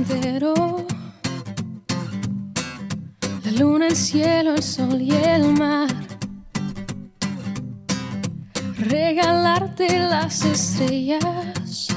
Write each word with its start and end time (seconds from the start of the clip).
entero. 0.00 0.86
La 3.44 3.50
luna, 3.52 3.88
el 3.88 3.96
cielo, 3.96 4.54
el 4.54 4.62
sol 4.62 5.00
y 5.00 5.12
el 5.12 5.52
mar. 5.52 5.88
Regalarte 8.78 9.98
las 9.98 10.44
estrellas 10.44 11.88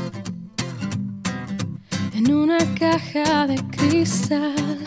en 2.14 2.34
una 2.34 2.58
caja 2.76 3.48
de 3.48 3.56
cristal. 3.76 4.78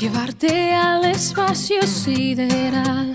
Llevarte 0.00 0.72
al 0.74 1.04
espacio 1.04 1.82
sideral 1.82 3.14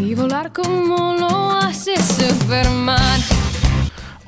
y 0.00 0.14
volar 0.14 0.52
como 0.52 1.14
lo 1.14 1.50
hace 1.50 1.96
Superman. 1.96 3.37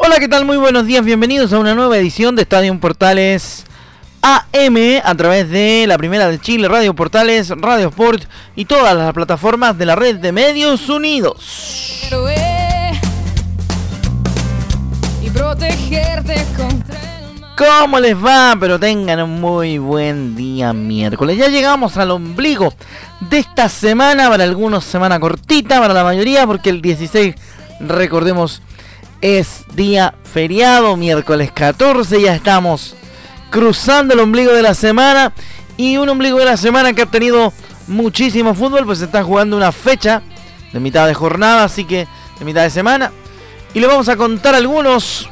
Hola, 0.02 0.18
¿qué 0.18 0.28
tal? 0.28 0.46
Muy 0.46 0.56
buenos 0.56 0.86
días, 0.86 1.04
bienvenidos 1.04 1.52
a 1.52 1.58
una 1.58 1.74
nueva 1.74 1.98
edición 1.98 2.34
de 2.34 2.42
Estadio 2.42 2.80
Portales 2.80 3.66
AM 4.22 4.76
a 5.04 5.14
través 5.14 5.50
de 5.50 5.84
la 5.86 5.98
primera 5.98 6.26
de 6.28 6.40
Chile, 6.40 6.68
Radio 6.68 6.94
Portales, 6.94 7.50
Radio 7.50 7.88
Sport 7.88 8.24
y 8.56 8.64
todas 8.64 8.96
las 8.96 9.12
plataformas 9.12 9.76
de 9.76 9.84
la 9.84 9.96
red 9.96 10.16
de 10.16 10.32
medios 10.32 10.88
unidos. 10.88 12.08
¿Cómo 17.58 18.00
les 18.00 18.16
va? 18.16 18.56
Pero 18.58 18.80
tengan 18.80 19.20
un 19.22 19.38
muy 19.38 19.76
buen 19.76 20.34
día 20.34 20.72
miércoles. 20.72 21.36
Ya 21.36 21.48
llegamos 21.48 21.98
al 21.98 22.12
ombligo 22.12 22.72
de 23.28 23.40
esta 23.40 23.68
semana, 23.68 24.30
para 24.30 24.44
algunos 24.44 24.82
semana 24.82 25.20
cortita, 25.20 25.78
para 25.78 25.92
la 25.92 26.04
mayoría, 26.04 26.46
porque 26.46 26.70
el 26.70 26.80
16, 26.80 27.34
recordemos, 27.80 28.62
es 29.20 29.64
día 29.74 30.14
feriado, 30.24 30.96
miércoles 30.96 31.52
14, 31.52 32.20
ya 32.20 32.34
estamos 32.34 32.94
cruzando 33.50 34.14
el 34.14 34.20
ombligo 34.20 34.52
de 34.52 34.62
la 34.62 34.74
semana 34.74 35.32
y 35.76 35.96
un 35.96 36.08
ombligo 36.08 36.38
de 36.38 36.44
la 36.44 36.56
semana 36.56 36.92
que 36.92 37.02
ha 37.02 37.06
tenido 37.06 37.52
muchísimo 37.86 38.54
fútbol, 38.54 38.86
pues 38.86 38.98
se 39.00 39.06
está 39.06 39.22
jugando 39.22 39.56
una 39.56 39.72
fecha 39.72 40.22
de 40.72 40.80
mitad 40.80 41.06
de 41.06 41.14
jornada, 41.14 41.64
así 41.64 41.84
que 41.84 42.06
de 42.38 42.44
mitad 42.44 42.62
de 42.62 42.70
semana. 42.70 43.12
Y 43.74 43.80
le 43.80 43.86
vamos 43.86 44.08
a 44.08 44.16
contar 44.16 44.54
algunos 44.54 45.28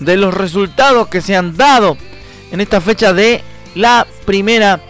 de 0.00 0.16
los 0.16 0.34
resultados 0.34 1.08
que 1.08 1.20
se 1.20 1.36
han 1.36 1.56
dado 1.56 1.96
en 2.50 2.60
esta 2.60 2.80
fecha 2.80 3.12
de 3.12 3.42
la 3.74 4.06
primera 4.24 4.80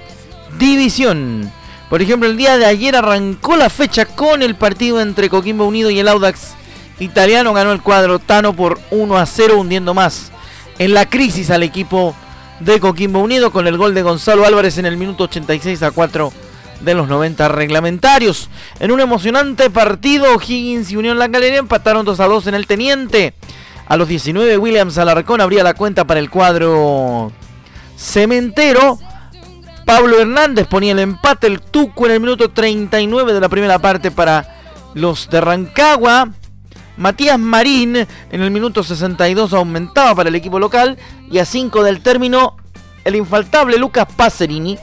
división. 0.59 1.53
Por 1.89 2.03
ejemplo, 2.03 2.29
el 2.29 2.37
día 2.37 2.59
de 2.59 2.67
ayer 2.67 2.97
arrancó 2.97 3.57
la 3.57 3.71
fecha 3.71 4.07
con 4.07 4.43
el 4.43 4.57
partido 4.57 5.01
entre 5.01 5.29
Coquimbo 5.29 5.67
Unido 5.67 5.91
y 5.91 6.01
el 6.01 6.09
Audax 6.09 6.57
italiano 6.99 7.53
ganó 7.53 7.73
el 7.73 7.83
cuadro 7.83 8.19
Tano 8.19 8.55
por 8.55 8.79
1 8.91 9.17
a 9.17 9.27
0, 9.27 9.59
hundiendo 9.59 9.95
más 9.95 10.33
en 10.79 10.95
la 10.95 11.09
crisis 11.09 11.51
al 11.51 11.63
equipo 11.63 12.15
de 12.61 12.81
Coquimbo 12.81 13.21
Unido 13.21 13.51
con 13.51 13.67
el 13.67 13.77
gol 13.77 13.95
de 13.95 14.03
Gonzalo 14.03 14.47
Álvarez 14.47 14.79
en 14.79 14.87
el 14.87 14.97
minuto 14.97 15.25
86 15.25 15.83
a 15.83 15.91
4 15.91 16.33
de 16.81 16.95
los 16.95 17.09
90 17.09 17.49
reglamentarios. 17.49 18.49
En 18.81 18.91
un 18.91 19.01
emocionante 19.01 19.71
partido, 19.71 20.35
Higgins 20.35 20.91
y 20.91 20.97
Unión 20.97 21.19
La 21.19 21.29
Galería 21.29 21.59
empataron 21.59 22.05
2 22.05 22.21
a 22.21 22.27
2 22.27 22.47
en 22.49 22.55
el 22.55 22.67
Teniente. 22.67 23.35
A 23.89 23.97
los 23.97 24.09
19, 24.09 24.59
Williams 24.59 24.99
Alarcón 24.99 25.41
abría 25.41 25.63
la 25.63 25.75
cuenta 25.75 26.05
para 26.07 26.21
el 26.21 26.31
cuadro 26.31 27.33
cementero. 27.97 28.99
Pablo 29.85 30.21
Hernández 30.21 30.67
ponía 30.67 30.93
el 30.93 30.99
empate, 30.99 31.47
el 31.47 31.61
Tuco 31.61 32.07
en 32.07 32.13
el 32.13 32.21
minuto 32.21 32.51
39 32.51 33.33
de 33.33 33.41
la 33.41 33.49
primera 33.49 33.79
parte 33.79 34.11
para 34.11 34.57
los 34.95 35.31
de 35.31 35.41
Rancagua. 35.41 36.31
Matías 36.97 37.39
Marín 37.39 37.97
en 37.97 38.43
el 38.43 38.51
minuto 38.51 38.83
62 38.83 39.53
aumentaba 39.53 40.15
para 40.15 40.29
el 40.29 40.35
equipo 40.35 40.59
local 40.59 40.97
y 41.31 41.39
a 41.39 41.45
5 41.45 41.83
del 41.83 42.03
término 42.03 42.57
el 43.05 43.17
infaltable 43.17 43.79
Lucas 43.79 44.07
Pacerini 44.17 44.79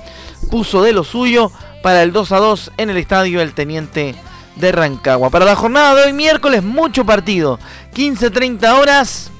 puso 0.49 0.83
de 0.83 0.93
lo 0.93 1.03
suyo 1.03 1.51
para 1.81 2.03
el 2.03 2.13
2 2.13 2.31
a 2.31 2.37
2 2.37 2.71
en 2.77 2.89
el 2.89 2.97
estadio 2.97 3.41
El 3.41 3.53
Teniente 3.53 4.15
de 4.55 4.71
Rancagua. 4.71 5.29
Para 5.29 5.45
la 5.45 5.55
jornada 5.55 5.95
de 5.95 6.03
hoy 6.03 6.13
miércoles 6.13 6.63
mucho 6.63 7.05
partido, 7.05 7.59
15-30 7.93 8.79
horas. 8.79 9.31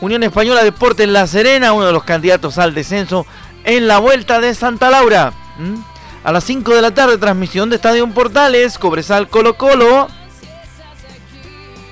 Unión 0.00 0.22
Española 0.22 0.62
Deportes 0.62 1.08
La 1.08 1.26
Serena, 1.26 1.72
uno 1.72 1.86
de 1.86 1.92
los 1.92 2.04
candidatos 2.04 2.58
al 2.58 2.74
descenso 2.74 3.26
en 3.64 3.88
la 3.88 3.98
vuelta 3.98 4.40
de 4.40 4.54
Santa 4.54 4.90
Laura. 4.90 5.32
¿Mm? 5.58 5.76
A 6.22 6.32
las 6.32 6.44
5 6.44 6.74
de 6.74 6.82
la 6.82 6.92
tarde, 6.92 7.18
transmisión 7.18 7.70
de 7.70 7.76
Estadio 7.76 8.06
Portales, 8.08 8.78
Cobresal 8.78 9.28
Colo 9.28 9.56
Colo. 9.56 10.08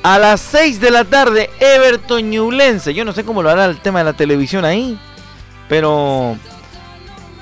A 0.04 0.18
las 0.18 0.42
6 0.42 0.80
de 0.80 0.90
la 0.90 1.06
tarde, 1.06 1.48
Everton 1.58 2.28
Ñublense. 2.28 2.92
Yo 2.92 3.06
no 3.06 3.14
sé 3.14 3.24
cómo 3.24 3.42
lo 3.42 3.48
hará 3.48 3.64
el 3.64 3.80
tema 3.80 4.00
de 4.00 4.04
la 4.04 4.12
televisión 4.12 4.66
ahí, 4.66 4.98
pero 5.66 6.36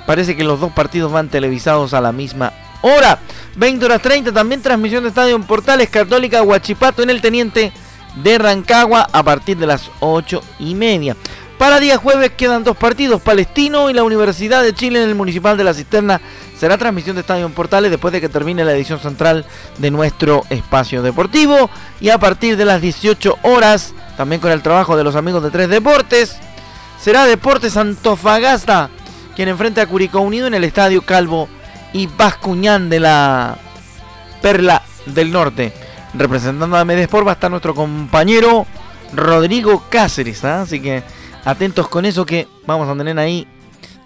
parece 0.06 0.36
que 0.36 0.44
los 0.44 0.60
dos 0.60 0.70
partidos 0.70 1.10
van 1.10 1.28
televisados 1.28 1.92
a 1.92 2.00
la 2.00 2.12
misma 2.12 2.52
hora. 2.82 3.18
20 3.56 3.84
horas 3.84 4.00
30, 4.00 4.30
también 4.30 4.62
transmisión 4.62 5.02
de 5.02 5.08
Estadio 5.08 5.34
en 5.34 5.42
Portales 5.42 5.90
Católica 5.90 6.44
Huachipato 6.44 7.02
en 7.02 7.10
el 7.10 7.20
Teniente 7.20 7.72
de 8.22 8.38
Rancagua 8.38 9.08
a 9.10 9.24
partir 9.24 9.56
de 9.56 9.66
las 9.66 9.90
8 9.98 10.40
y 10.60 10.76
media. 10.76 11.16
Para 11.62 11.78
día 11.78 11.96
jueves 11.96 12.32
quedan 12.36 12.64
dos 12.64 12.76
partidos, 12.76 13.22
Palestino 13.22 13.88
y 13.88 13.92
la 13.92 14.02
Universidad 14.02 14.64
de 14.64 14.74
Chile 14.74 15.00
en 15.00 15.08
el 15.08 15.14
Municipal 15.14 15.56
de 15.56 15.62
la 15.62 15.72
Cisterna 15.72 16.20
será 16.58 16.76
transmisión 16.76 17.14
de 17.14 17.20
Estadio 17.20 17.46
en 17.46 17.52
Portales 17.52 17.88
después 17.88 18.10
de 18.10 18.20
que 18.20 18.28
termine 18.28 18.64
la 18.64 18.72
edición 18.72 18.98
central 18.98 19.46
de 19.78 19.92
nuestro 19.92 20.42
espacio 20.50 21.02
deportivo. 21.02 21.70
Y 22.00 22.08
a 22.08 22.18
partir 22.18 22.56
de 22.56 22.64
las 22.64 22.82
18 22.82 23.38
horas, 23.44 23.94
también 24.16 24.40
con 24.40 24.50
el 24.50 24.60
trabajo 24.60 24.96
de 24.96 25.04
los 25.04 25.14
amigos 25.14 25.40
de 25.44 25.52
Tres 25.52 25.68
Deportes, 25.68 26.36
será 27.00 27.26
Deportes 27.26 27.76
Antofagasta 27.76 28.90
quien 29.36 29.48
enfrenta 29.48 29.82
a 29.82 29.86
Curicó 29.86 30.18
Unido 30.18 30.48
en 30.48 30.54
el 30.54 30.64
Estadio 30.64 31.02
Calvo 31.02 31.48
y 31.92 32.08
Bascuñán 32.08 32.90
de 32.90 32.98
la 32.98 33.56
Perla 34.40 34.82
del 35.06 35.30
Norte. 35.30 35.72
Representando 36.12 36.76
a 36.76 36.84
Medesport 36.84 37.24
va 37.24 37.30
a 37.30 37.34
estar 37.34 37.52
nuestro 37.52 37.72
compañero 37.72 38.66
Rodrigo 39.14 39.84
Cáceres. 39.88 40.44
¿ah? 40.44 40.62
Así 40.62 40.80
que 40.80 41.04
atentos 41.44 41.88
con 41.88 42.04
eso 42.04 42.26
que 42.26 42.48
vamos 42.66 42.88
a 42.88 42.96
tener 42.96 43.18
ahí 43.18 43.46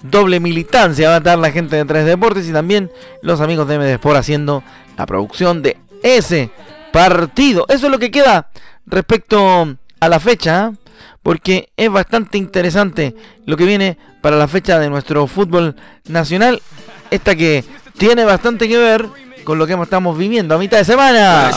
doble 0.03 0.41
militancia 0.41 1.09
va 1.09 1.17
a 1.17 1.21
dar 1.21 1.39
la 1.39 1.51
gente 1.51 1.77
de 1.77 1.85
Tres 1.85 2.07
Deportes 2.07 2.49
y 2.49 2.53
también 2.53 2.91
los 3.23 3.41
amigos 3.41 3.69
de 3.69 3.79
MDSport 3.79 4.17
haciendo 4.17 4.63
la 4.97 5.07
producción 5.07 5.63
de 5.63 5.77
ese 6.03 6.51
partido. 6.93 7.67
Eso 7.69 7.87
es 7.87 7.93
lo 7.93 7.99
que 7.99 8.11
queda 8.11 8.49
respecto 8.87 9.77
a 10.01 10.09
la 10.09 10.21
fecha, 10.21 10.71
¿eh? 10.73 10.77
porque 11.23 11.71
es 11.77 11.91
bastante 11.91 12.39
interesante 12.39 13.15
lo 13.47 13.57
que 13.57 13.65
viene 13.65 13.99
para 14.21 14.37
la 14.37 14.49
fecha 14.49 14.79
de 14.79 14.89
nuestro 14.89 15.27
fútbol 15.27 15.77
nacional, 16.09 16.63
esta 17.11 17.35
que 17.35 17.65
tiene 17.99 18.25
bastante 18.25 18.69
que 18.69 18.79
ver 18.79 19.07
con 19.45 19.59
lo 19.59 19.67
que 19.67 19.75
estamos 19.75 20.17
viviendo 20.17 20.55
a 20.55 20.59
mitad 20.59 20.79
de 20.79 20.85
semana. 20.85 21.51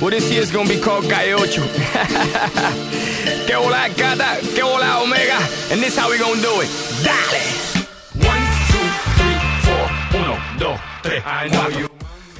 Que 3.46 3.54
hola 3.54 3.88
gata, 3.90 4.38
que 4.54 4.62
hola 4.62 5.00
omega. 5.00 5.36
And 5.70 5.82
this 5.82 5.98
how 5.98 6.10
we 6.10 6.16
gonna 6.16 6.40
do 6.40 6.62
it. 6.62 6.70
Dale. 7.04 7.42
1, 8.14 8.22
2, 8.22 8.30
3, 9.18 9.36
4, 10.08 10.22
1, 10.22 10.38
2, 10.58 10.80
3, 11.02 11.22
I 11.26 11.50
know 11.50 11.68
you. 11.68 11.86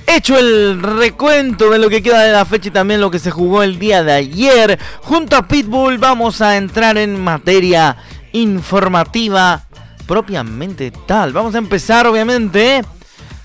Hecho 0.06 0.38
el 0.38 0.82
recuento 0.82 1.68
de 1.68 1.78
lo 1.78 1.90
que 1.90 2.02
queda 2.02 2.22
de 2.22 2.32
la 2.32 2.46
fecha 2.46 2.68
y 2.68 2.70
también 2.70 3.02
lo 3.02 3.10
que 3.10 3.18
se 3.18 3.30
jugó 3.30 3.62
el 3.62 3.78
día 3.78 4.02
de 4.02 4.12
ayer, 4.12 4.78
junto 5.02 5.36
a 5.36 5.46
Pitbull 5.46 5.98
vamos 5.98 6.40
a 6.40 6.56
entrar 6.56 6.96
en 6.96 7.20
materia 7.20 7.98
informativa 8.32 9.66
propiamente 10.06 10.90
tal. 11.06 11.34
Vamos 11.34 11.54
a 11.54 11.58
empezar 11.58 12.06
obviamente 12.06 12.82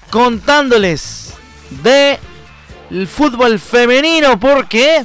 contándoles 0.09 1.33
de 1.83 2.17
el 2.95 3.07
fútbol 3.07 3.59
femenino 3.59 4.39
porque 4.39 5.03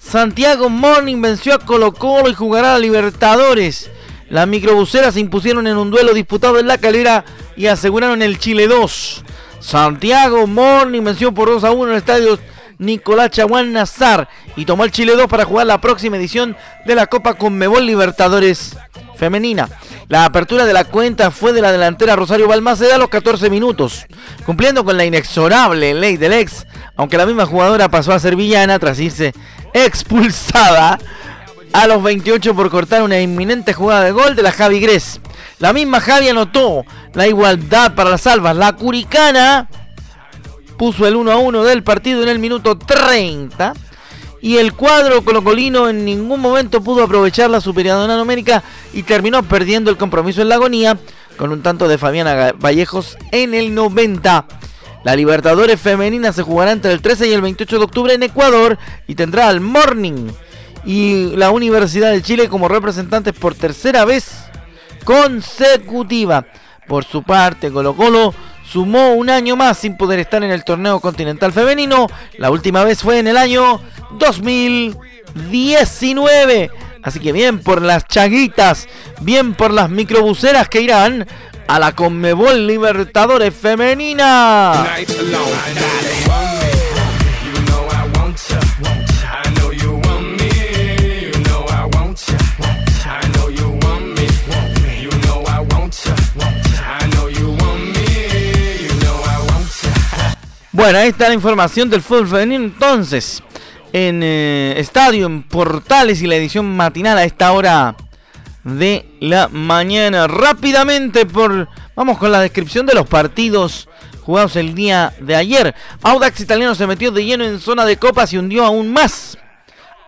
Santiago 0.00 0.68
Morning 0.68 1.20
venció 1.20 1.54
a 1.54 1.58
Colo 1.58 1.92
Colo 1.92 2.28
y 2.28 2.34
jugará 2.34 2.76
a 2.76 2.78
Libertadores. 2.78 3.90
Las 4.30 4.46
microbuseras 4.46 5.14
se 5.14 5.20
impusieron 5.20 5.66
en 5.66 5.76
un 5.76 5.90
duelo 5.90 6.14
disputado 6.14 6.60
en 6.60 6.68
la 6.68 6.78
calera 6.78 7.24
y 7.56 7.66
aseguraron 7.66 8.22
el 8.22 8.38
Chile 8.38 8.68
2. 8.68 9.24
Santiago 9.58 10.46
Morning 10.46 11.02
venció 11.02 11.34
por 11.34 11.48
2 11.48 11.64
a 11.64 11.72
1 11.72 11.84
en 11.86 11.90
el 11.90 11.96
estadio 11.96 12.38
Nicolás 12.78 13.30
Chaguán 13.30 13.72
Nazar 13.72 14.28
y 14.56 14.64
tomó 14.64 14.84
el 14.84 14.92
Chile 14.92 15.16
2 15.16 15.26
para 15.26 15.44
jugar 15.44 15.66
la 15.66 15.80
próxima 15.80 16.16
edición 16.16 16.56
de 16.84 16.94
la 16.94 17.06
Copa 17.06 17.34
Conmebol 17.34 17.86
Libertadores 17.86 18.76
femenina. 19.16 19.68
La 20.08 20.24
apertura 20.24 20.64
de 20.64 20.72
la 20.72 20.84
cuenta 20.84 21.30
fue 21.30 21.52
de 21.52 21.62
la 21.62 21.72
delantera 21.72 22.16
Rosario 22.16 22.46
Balmaceda 22.46 22.94
a 22.94 22.98
los 22.98 23.08
14 23.08 23.50
minutos, 23.50 24.06
cumpliendo 24.44 24.84
con 24.84 24.96
la 24.96 25.04
inexorable 25.04 25.94
ley 25.94 26.16
del 26.16 26.34
ex, 26.34 26.66
aunque 26.96 27.16
la 27.16 27.26
misma 27.26 27.46
jugadora 27.46 27.88
pasó 27.88 28.12
a 28.12 28.20
ser 28.20 28.36
villana 28.36 28.78
tras 28.78 29.00
irse 29.00 29.32
expulsada 29.72 30.98
a 31.72 31.86
los 31.86 32.02
28 32.02 32.54
por 32.54 32.70
cortar 32.70 33.02
una 33.02 33.20
inminente 33.20 33.72
jugada 33.72 34.04
de 34.04 34.12
gol 34.12 34.36
de 34.36 34.42
la 34.42 34.52
Javi 34.52 34.80
Gres. 34.80 35.20
La 35.58 35.72
misma 35.72 36.00
Javi 36.00 36.28
anotó 36.28 36.84
la 37.14 37.26
igualdad 37.26 37.94
para 37.94 38.10
las 38.10 38.22
salvas. 38.22 38.56
La 38.56 38.74
Curicana 38.74 39.68
puso 40.76 41.06
el 41.06 41.16
1 41.16 41.32
a 41.32 41.36
1 41.36 41.64
del 41.64 41.82
partido 41.82 42.22
en 42.22 42.28
el 42.28 42.38
minuto 42.38 42.76
30. 42.76 43.74
Y 44.42 44.58
el 44.58 44.74
cuadro 44.74 45.24
colocolino 45.24 45.88
en 45.88 46.04
ningún 46.04 46.40
momento 46.40 46.80
pudo 46.80 47.02
aprovechar 47.02 47.50
la 47.50 47.60
superioridad 47.60 48.16
numérica 48.16 48.62
y 48.92 49.02
terminó 49.02 49.42
perdiendo 49.42 49.90
el 49.90 49.96
compromiso 49.96 50.42
en 50.42 50.48
la 50.48 50.56
agonía 50.56 50.98
con 51.36 51.50
un 51.50 51.62
tanto 51.62 51.88
de 51.88 51.98
Fabiana 51.98 52.52
Vallejos 52.52 53.16
en 53.32 53.54
el 53.54 53.74
90. 53.74 54.46
La 55.04 55.16
Libertadores 55.16 55.80
femenina 55.80 56.32
se 56.32 56.42
jugará 56.42 56.72
entre 56.72 56.92
el 56.92 57.00
13 57.00 57.28
y 57.28 57.32
el 57.32 57.40
28 57.40 57.78
de 57.78 57.84
octubre 57.84 58.14
en 58.14 58.22
Ecuador 58.22 58.78
y 59.06 59.14
tendrá 59.14 59.48
al 59.48 59.60
Morning 59.60 60.28
y 60.84 61.36
la 61.36 61.50
Universidad 61.50 62.12
de 62.12 62.22
Chile 62.22 62.48
como 62.48 62.68
representantes 62.68 63.34
por 63.34 63.54
tercera 63.54 64.04
vez 64.04 64.44
consecutiva. 65.04 66.46
Por 66.86 67.04
su 67.04 67.22
parte, 67.24 67.72
Colo 67.72 67.96
Colo 67.96 68.32
sumó 68.70 69.14
un 69.14 69.30
año 69.30 69.56
más 69.56 69.78
sin 69.78 69.96
poder 69.96 70.18
estar 70.18 70.44
en 70.44 70.50
el 70.50 70.64
torneo 70.64 71.00
continental 71.00 71.52
femenino. 71.52 72.08
La 72.38 72.50
última 72.50 72.84
vez 72.84 73.02
fue 73.02 73.18
en 73.18 73.28
el 73.28 73.36
año 73.36 73.80
2019. 74.18 76.70
Así 77.02 77.20
que 77.20 77.32
bien 77.32 77.58
por 77.60 77.82
las 77.82 78.06
chaguitas, 78.06 78.88
bien 79.20 79.52
por 79.54 79.72
las 79.72 79.90
microbuseras 79.90 80.68
que 80.68 80.80
irán 80.80 81.28
a 81.68 81.78
la 81.78 81.94
Conmebol 81.94 82.66
Libertadores 82.66 83.54
Femenina. 83.54 84.96
Bueno, 100.76 100.98
ahí 100.98 101.08
está 101.08 101.28
la 101.28 101.34
información 101.34 101.88
del 101.88 102.02
fútbol 102.02 102.28
femenino. 102.28 102.62
Entonces, 102.62 103.42
en 103.94 104.20
eh, 104.22 104.74
Estadio, 104.76 105.24
en 105.24 105.42
Portales 105.42 106.20
y 106.20 106.26
la 106.26 106.36
edición 106.36 106.76
matinal 106.76 107.16
a 107.16 107.24
esta 107.24 107.50
hora 107.52 107.96
de 108.62 109.08
la 109.18 109.48
mañana. 109.48 110.26
Rápidamente, 110.26 111.24
por 111.24 111.66
vamos 111.94 112.18
con 112.18 112.30
la 112.30 112.42
descripción 112.42 112.84
de 112.84 112.92
los 112.92 113.06
partidos 113.06 113.88
jugados 114.20 114.54
el 114.56 114.74
día 114.74 115.14
de 115.18 115.34
ayer. 115.34 115.74
Audax 116.02 116.40
Italiano 116.40 116.74
se 116.74 116.86
metió 116.86 117.10
de 117.10 117.24
lleno 117.24 117.46
en 117.46 117.58
zona 117.58 117.86
de 117.86 117.96
copas 117.96 118.34
y 118.34 118.36
hundió 118.36 118.62
aún 118.66 118.92
más 118.92 119.38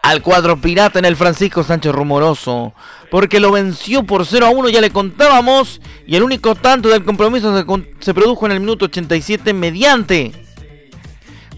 al 0.02 0.20
cuadro 0.20 0.60
pirata 0.60 0.98
en 0.98 1.06
el 1.06 1.16
Francisco 1.16 1.64
Sánchez 1.64 1.92
Rumoroso. 1.92 2.74
Porque 3.10 3.40
lo 3.40 3.52
venció 3.52 4.02
por 4.02 4.26
0 4.26 4.44
a 4.44 4.50
1, 4.50 4.68
ya 4.68 4.82
le 4.82 4.90
contábamos. 4.90 5.80
Y 6.06 6.16
el 6.16 6.24
único 6.24 6.54
tanto 6.54 6.90
del 6.90 7.06
compromiso 7.06 7.58
se, 7.58 7.64
se 8.00 8.12
produjo 8.12 8.44
en 8.44 8.52
el 8.52 8.60
minuto 8.60 8.84
87 8.84 9.54
mediante 9.54 10.47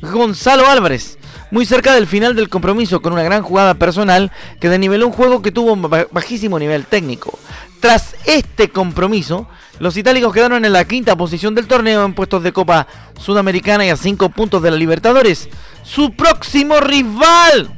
Gonzalo 0.03 0.67
Álvarez, 0.69 1.19
muy 1.51 1.67
cerca 1.67 1.95
del 1.95 2.07
final 2.07 2.35
del 2.35 2.49
compromiso 2.49 3.03
con 3.03 3.13
una 3.13 3.23
gran 3.23 3.43
jugada 3.43 3.75
personal 3.75 4.31
que 4.61 4.69
desniveló 4.69 5.07
un 5.07 5.13
juego 5.13 5.43
que 5.43 5.53
tuvo 5.53 5.73
un 5.73 5.83
bajísimo 6.11 6.59
nivel 6.59 6.87
técnico. 6.87 7.39
Tras 7.81 8.15
este 8.27 8.71
compromiso, 8.71 9.49
los 9.79 9.97
itálicos 9.97 10.33
quedaron 10.33 10.65
en 10.65 10.73
la 10.73 10.85
quinta 10.85 11.17
posición 11.17 11.55
del 11.55 11.67
torneo 11.67 12.05
en 12.05 12.15
puestos 12.15 12.43
de 12.43 12.53
Copa 12.53 12.87
Sudamericana 13.19 13.87
y 13.87 13.91
a 13.91 13.97
cinco 13.97 14.29
puntos 14.29 14.63
de 14.63 14.71
la 14.71 14.77
Libertadores. 14.77 15.49
Su 15.83 16.13
próximo 16.13 16.81
rival 16.81 17.71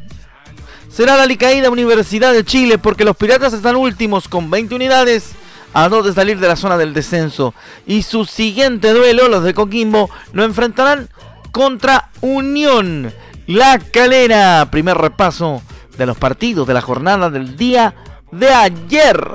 será 0.89 1.17
la 1.17 1.27
Licaída 1.27 1.71
Universidad 1.71 2.33
de 2.33 2.45
Chile 2.45 2.79
porque 2.79 3.05
los 3.05 3.17
Piratas 3.17 3.53
están 3.53 3.77
últimos 3.77 4.29
con 4.29 4.51
20 4.51 4.75
unidades 4.75 5.33
a 5.75 5.89
dos 5.89 6.05
de 6.05 6.13
salir 6.13 6.39
de 6.39 6.49
la 6.49 6.57
zona 6.57 6.77
del 6.77 6.95
descenso. 6.95 7.55
Y 7.87 8.03
su 8.03 8.25
siguiente 8.25 8.93
duelo, 8.93 9.29
los 9.29 9.43
de 9.45 9.55
Coquimbo, 9.55 10.11
lo 10.33 10.45
enfrentarán 10.45 11.09
contra 11.53 12.11
Unión 12.23 13.13
La 13.47 13.79
Calera. 13.79 14.67
Primer 14.71 14.97
repaso 14.97 15.63
de 15.97 16.07
los 16.07 16.17
partidos 16.17 16.67
de 16.67 16.75
la 16.75 16.81
jornada 16.81 17.31
del 17.31 17.57
día 17.57 17.95
de 18.33 18.49
ayer. 18.49 19.31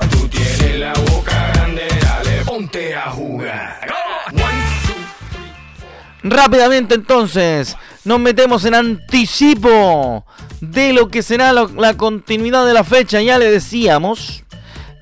Rápidamente 6.24 6.96
entonces 6.96 7.78
nos 8.04 8.20
metemos 8.20 8.66
en 8.66 8.74
anticipo 8.74 10.26
de 10.60 10.92
lo 10.92 11.08
que 11.10 11.22
será 11.22 11.54
la 11.54 11.94
continuidad 11.94 12.66
de 12.66 12.74
la 12.74 12.84
fecha. 12.84 13.22
Ya 13.22 13.38
le 13.38 13.50
decíamos 13.50 14.44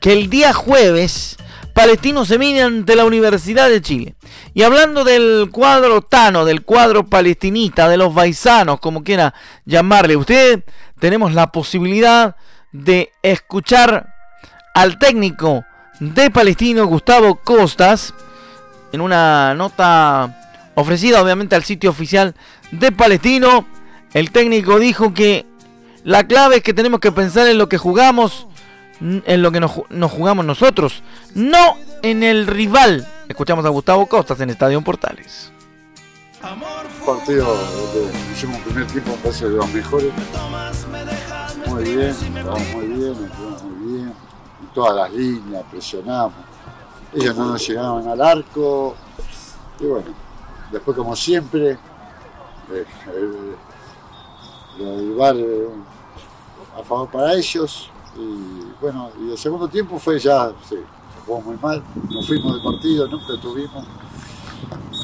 que 0.01 0.13
el 0.13 0.29
día 0.29 0.53
jueves 0.53 1.37
Palestino 1.75 2.23
se 2.23 2.39
mide 2.39 2.61
ante 2.61 2.95
la 2.95 3.03
Universidad 3.03 3.67
de 3.67 3.81
Chile. 3.81 4.15
Y 4.53 4.63
hablando 4.63 5.03
del 5.03 5.49
cuadro 5.51 6.01
tano, 6.01 6.45
del 6.45 6.63
cuadro 6.63 7.05
palestinista, 7.05 7.89
de 7.89 7.97
los 7.97 8.13
baisanos, 8.13 8.79
como 8.79 9.03
quiera 9.03 9.33
llamarle 9.65 10.15
usted, 10.15 10.63
tenemos 10.99 11.33
la 11.33 11.51
posibilidad 11.51 12.37
de 12.71 13.11
escuchar 13.21 14.15
al 14.73 14.97
técnico 14.97 15.65
de 15.99 16.31
Palestino, 16.31 16.85
Gustavo 16.85 17.41
Costas, 17.43 18.13
en 18.93 19.01
una 19.01 19.53
nota 19.53 20.71
ofrecida 20.75 21.21
obviamente 21.21 21.57
al 21.57 21.65
sitio 21.65 21.89
oficial 21.89 22.35
de 22.71 22.93
Palestino. 22.93 23.67
El 24.13 24.31
técnico 24.31 24.79
dijo 24.79 25.13
que 25.13 25.45
la 26.05 26.25
clave 26.25 26.55
es 26.55 26.63
que 26.63 26.73
tenemos 26.73 27.01
que 27.01 27.11
pensar 27.11 27.47
en 27.47 27.57
lo 27.57 27.67
que 27.67 27.77
jugamos 27.77 28.47
en 29.01 29.41
lo 29.41 29.51
que 29.51 29.59
nos, 29.59 29.71
jugamos 30.11 30.45
nosotros, 30.45 31.03
no 31.33 31.77
en 32.01 32.23
el 32.23 32.47
rival. 32.47 33.07
Escuchamos 33.27 33.65
a 33.65 33.69
Gustavo 33.69 34.05
Costas 34.07 34.39
en 34.41 34.49
Estadio 34.49 34.81
Portales. 34.81 35.51
Partido 37.05 37.45
donde 37.45 38.11
hicimos 38.31 38.59
primer 38.61 38.85
tiempo, 38.87 39.11
me 39.11 39.17
parece 39.17 39.49
de 39.49 39.57
los 39.57 39.69
mejores. 39.73 40.11
Muy 41.67 41.83
bien, 41.83 42.09
estamos 42.09 42.67
muy 42.73 42.87
bien, 42.87 43.25
estuvimos 43.25 43.63
muy 43.63 43.93
bien. 43.93 44.13
En 44.61 44.67
todas 44.73 44.95
las 44.95 45.13
líneas, 45.13 45.63
presionamos. 45.71 46.33
Ellos 47.13 47.35
no 47.35 47.45
nos 47.45 47.67
llegaban 47.67 48.07
al 48.07 48.21
arco. 48.21 48.95
Y 49.79 49.85
bueno, 49.85 50.07
después 50.71 50.95
como 50.97 51.15
siempre, 51.15 51.71
eh, 52.71 52.85
el, 53.15 53.55
el, 54.85 55.17
eh, 55.19 55.67
a 56.77 56.83
favor 56.83 57.09
para 57.09 57.33
ellos, 57.33 57.89
y 58.17 58.71
bueno, 58.79 59.09
y 59.19 59.31
el 59.31 59.37
segundo 59.37 59.67
tiempo 59.67 59.99
fue 59.99 60.19
ya, 60.19 60.51
sí, 60.67 60.77
jugó 61.25 61.41
muy 61.41 61.57
mal, 61.57 61.83
nos 62.09 62.25
fuimos 62.25 62.53
del 62.53 62.63
partido, 62.63 63.07
nunca 63.07 63.39
tuvimos. 63.41 63.85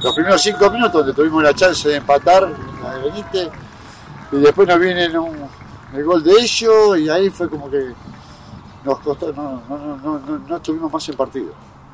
Los 0.03 0.15
primeros 0.15 0.41
cinco 0.41 0.70
minutos 0.70 0.94
donde 0.94 1.13
tuvimos 1.13 1.44
la 1.44 1.53
chance 1.53 1.88
de 1.88 1.98
empatar, 1.98 2.50
la 2.82 2.96
de 2.96 3.10
Benítez, 3.10 3.50
y 4.32 4.38
después 4.38 4.68
nos 4.68 4.80
viene 4.80 5.06
el 5.06 6.03
gol 6.03 6.24
de 6.24 6.32
ellos 6.32 6.98
y 6.98 7.10
ahí 7.10 7.30
fue 7.30 7.50
como 7.50 7.70
que 7.70 7.94
nos 8.84 9.00
costó, 9.00 9.32
no, 9.34 9.62
no, 9.70 9.98
no, 9.98 10.39
no, 10.48 10.56
estuvimos 10.56 10.91
más 10.91 11.08
en 11.10 11.15
partido. 11.15 11.53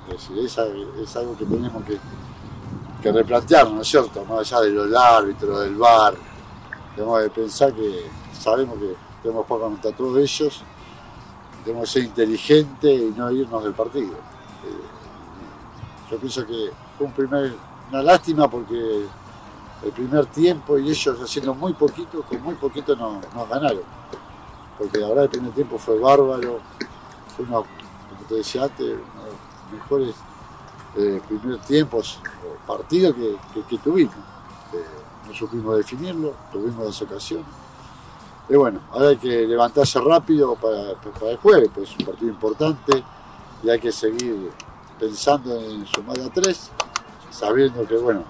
Es, 0.10 0.30
es, 0.30 1.18
algo 1.18 1.36
que 1.38 1.46
tenemos 1.46 1.84
que, 1.84 1.98
que 3.02 3.12
¿no 3.12 3.82
es 3.82 3.88
cierto? 3.88 4.24
Más 4.24 4.40
allá 4.40 4.62
de 4.62 4.70
los 4.70 4.96
árbitros, 4.96 5.62
del 5.62 5.76
bar, 5.76 6.14
tenemos 6.96 7.24
que 7.24 7.30
pensar 7.30 7.74
que 7.74 8.06
sabemos 8.40 8.78
que 8.78 8.96
tenemos 9.22 9.46
que 9.46 9.54
jugar 9.54 9.70
contra 9.70 9.92
todos 9.92 10.18
ellos 10.18 10.64
tenemos 11.68 11.90
que 11.90 12.00
ser 12.00 12.04
inteligentes 12.04 13.02
y 13.02 13.14
no 13.18 13.30
irnos 13.30 13.62
del 13.62 13.74
partido. 13.74 14.14
Eh, 14.14 16.10
yo 16.10 16.18
pienso 16.18 16.46
que 16.48 16.72
fue 16.98 17.08
un 17.08 17.12
primer, 17.12 17.54
una 17.90 18.02
lástima 18.02 18.50
porque 18.50 19.06
el 19.84 19.92
primer 19.92 20.28
tiempo 20.28 20.78
y 20.78 20.90
ellos 20.90 21.20
haciendo 21.22 21.54
muy 21.54 21.74
poquito, 21.74 22.24
con 22.24 22.42
muy 22.42 22.56
poquito 22.56 22.96
nos, 22.96 23.50
ganaron. 23.50 23.84
Porque 24.78 24.98
la 24.98 25.10
verdad 25.10 25.24
el 25.26 25.30
primer 25.30 25.52
tiempo 25.52 25.78
fue 25.78 26.00
bárbaro, 26.00 26.62
fue 27.36 27.46
uno, 27.46 27.66
como 28.10 28.22
te 28.30 28.36
decía 28.36 28.64
antes, 28.64 28.86
uno 28.88 29.24
de 29.26 29.32
los 29.32 29.72
mejores 29.74 30.16
eh, 30.96 31.22
primer 31.28 31.60
tiempos 31.60 32.20
partidos 32.66 33.14
que, 33.68 33.78
tuvimos. 33.78 34.16
Eh, 34.74 34.84
no 35.28 35.34
supimos 35.34 35.76
definirlo, 35.76 36.34
tuvimos 36.50 36.86
dos 36.86 37.02
ocasiones 37.02 37.67
y 38.50 38.56
bueno, 38.56 38.80
ahora 38.92 39.10
hay 39.10 39.18
que 39.18 39.48
levantarse 39.48 40.00
rápido 40.00 40.56
para, 40.56 40.92
el 41.32 41.38
jueves, 41.38 41.70
pues 41.74 41.90
es 41.90 41.98
un 42.00 42.06
partido 42.06 42.30
importante 42.30 43.04
y 43.64 43.70
hay 43.70 43.80
que 43.80 43.92
seguir 43.92 44.52
pensando 45.00 45.60
en 45.60 45.86
sumar 45.88 46.20
a 46.20 46.30
tres, 46.30 46.72
sabiendo 47.30 47.86
que 47.86 47.98
bueno, 47.98 48.24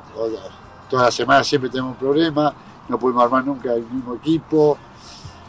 toda 0.89 1.03
la 1.05 1.12
semana 1.12 1.43
siempre 1.43 1.69
tenemos 1.69 1.91
un 1.91 1.97
problema 1.97 2.53
no 2.89 2.97
pudimos 2.97 3.24
armar 3.24 3.45
nunca 3.45 3.74
el 3.74 3.83
mismo 3.83 4.15
equipo, 4.15 4.77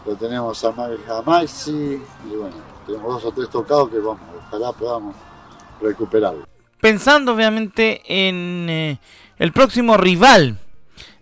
lo 0.06 0.14
tenemos 0.16 0.64
a, 0.64 0.72
Maxi, 1.25 1.70
y 1.70 2.37
bueno, 2.37 2.56
tenemos 2.87 3.14
dos 3.14 3.25
o 3.26 3.32
tres 3.32 3.48
tocados 3.48 3.88
que 3.90 3.98
vamos, 3.98 4.20
ojalá 4.46 4.72
podamos 4.72 5.14
recuperarlo. 5.80 6.46
Pensando 6.80 7.32
obviamente 7.32 8.02
en 8.06 8.68
eh, 8.68 9.00
el 9.38 9.52
próximo 9.52 9.96
rival, 9.96 10.58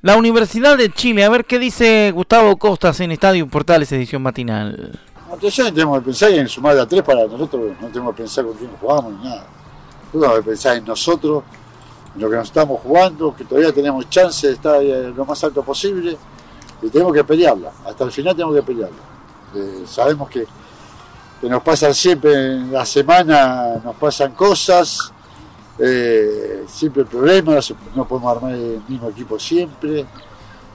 la 0.06 0.16
Universidad 0.16 0.78
de 0.78 0.88
Chile, 0.88 1.25
a 1.25 1.28
ver 1.28 1.44
qué 1.44 1.58
dice 1.58 2.12
Gustavo 2.14 2.56
Costas 2.58 3.00
en 3.00 3.10
Estadio 3.10 3.44
Portales 3.48 3.90
edición 3.90 4.22
matinal. 4.22 4.96
Entonces 5.32 5.75
tenemos 5.75 5.98
que 5.98 6.04
pensar 6.04 6.30
en 6.30 6.48
sumar 6.48 6.78
a 6.78 6.86
tres 6.86 7.02
para 7.02 7.26
nosotros, 7.26 7.72
no 7.80 7.88
tenemos 7.88 8.14
que 8.14 8.22
pensar 8.22 8.44
con 8.44 8.54
quién 8.54 8.70
jugamos 8.80 9.14
ni 9.14 9.25
nada. 9.25 9.44
Tenemos 10.12 10.36
que 10.36 10.42
pensar 10.44 10.76
en 10.76 10.84
nosotros, 10.84 11.42
en 12.14 12.22
lo 12.22 12.30
que 12.30 12.36
nos 12.36 12.46
estamos 12.46 12.80
jugando, 12.82 13.34
que 13.34 13.44
todavía 13.44 13.72
tenemos 13.72 14.08
chance 14.08 14.46
de 14.46 14.52
estar 14.52 14.80
lo 14.80 15.25
más 15.25 15.42
alto 15.42 15.64
posible 15.64 16.16
y 16.82 16.88
tenemos 16.88 17.12
que 17.12 17.25
pelearla, 17.25 17.72
hasta 17.84 18.04
el 18.04 18.12
final 18.12 18.36
tenemos 18.36 18.54
que 18.54 18.62
pelearla. 18.62 19.02
Eh, 19.56 19.82
sabemos 19.88 20.30
que, 20.30 20.46
que, 21.40 21.48
nos 21.48 21.64
pasan 21.64 21.92
siempre 21.92 22.32
en 22.32 22.70
la 22.72 22.86
semana, 22.86 23.80
nos 23.84 23.96
pasan 23.96 24.34
cosas, 24.34 25.12
eh, 25.78 26.64
siempre 26.68 27.02
el 27.02 27.09
problema, 27.09 27.59
no 27.95 28.06
podemos 28.06 28.37
armar 28.37 28.52
el 28.52 28.83
mismo 28.88 29.09
equipo 29.09 29.38
siempre, 29.38 30.06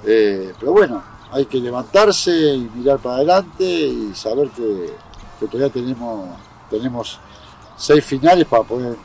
eh, 0.05 0.53
pero 0.59 0.71
bueno, 0.73 1.03
hay 1.31 1.45
que 1.45 1.59
levantarse 1.59 2.31
y 2.31 2.69
mirar 2.75 2.99
para 2.99 3.15
adelante 3.15 3.63
y 3.63 4.11
saber 4.13 4.49
que, 4.49 4.91
todavía 5.47 5.71
tenemos, 5.71 6.29
tenemos 6.69 7.19
seis 7.75 8.05
finales 8.05 8.45
para 8.45 8.63
poder 8.63 8.95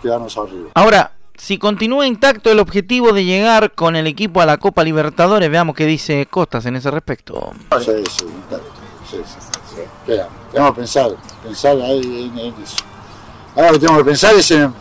quedarnos 0.00 0.36
arriba. 0.36 0.70
Ahora, 0.74 1.12
si 1.36 1.58
continúa 1.58 2.06
intacto 2.06 2.52
el 2.52 2.60
objetivo 2.60 3.12
de 3.12 3.24
llegar 3.24 3.72
con 3.72 3.96
el 3.96 4.06
equipo 4.06 4.40
a 4.40 4.46
la 4.46 4.58
Copa 4.58 4.84
Libertadores, 4.84 5.50
veamos 5.50 5.74
qué 5.74 5.86
dice 5.86 6.26
Costas 6.26 6.66
en 6.66 6.76
ese 6.76 6.90
respecto. 6.90 7.52
Sí, 7.80 7.90
sí, 8.08 8.26
intacto. 8.26 8.70
Sí, 9.10 9.16
sí, 9.26 9.82
tenemos 10.52 10.72
que 10.72 10.76
pensar, 10.76 11.10
pensar 11.42 11.76
ahí 11.80 12.30
en, 12.32 12.62
eso. 12.62 12.76
Ahora 13.54 13.68
lo 13.68 13.72
que 13.74 13.80
tenemos 13.80 13.98
que 13.98 14.04
pensar 14.04 14.34
es 14.34 14.50
en 14.50 14.72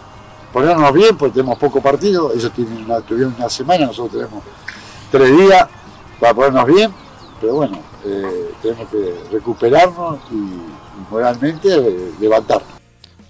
ponernos 0.52 0.94
bien, 0.94 1.18
porque 1.18 1.36
tenemos 1.36 1.58
poco 1.58 1.82
partido. 1.82 2.32
Ellos 2.34 2.52
tienen 2.54 2.86
una, 2.86 3.02
tuvieron 3.02 3.36
una 3.38 3.50
semana, 3.50 3.86
nosotros 3.88 4.12
tenemos 4.12 4.44
tres 5.12 5.38
días 5.38 5.68
para 6.20 6.34
ponernos 6.34 6.66
bien, 6.66 6.92
pero 7.40 7.56
bueno, 7.56 7.80
eh, 8.06 8.52
tenemos 8.62 8.88
que 8.90 9.16
recuperarnos 9.32 10.20
y, 10.32 11.12
moralmente 11.12 11.68
eh, 11.68 12.12
levantarnos. 12.20 12.70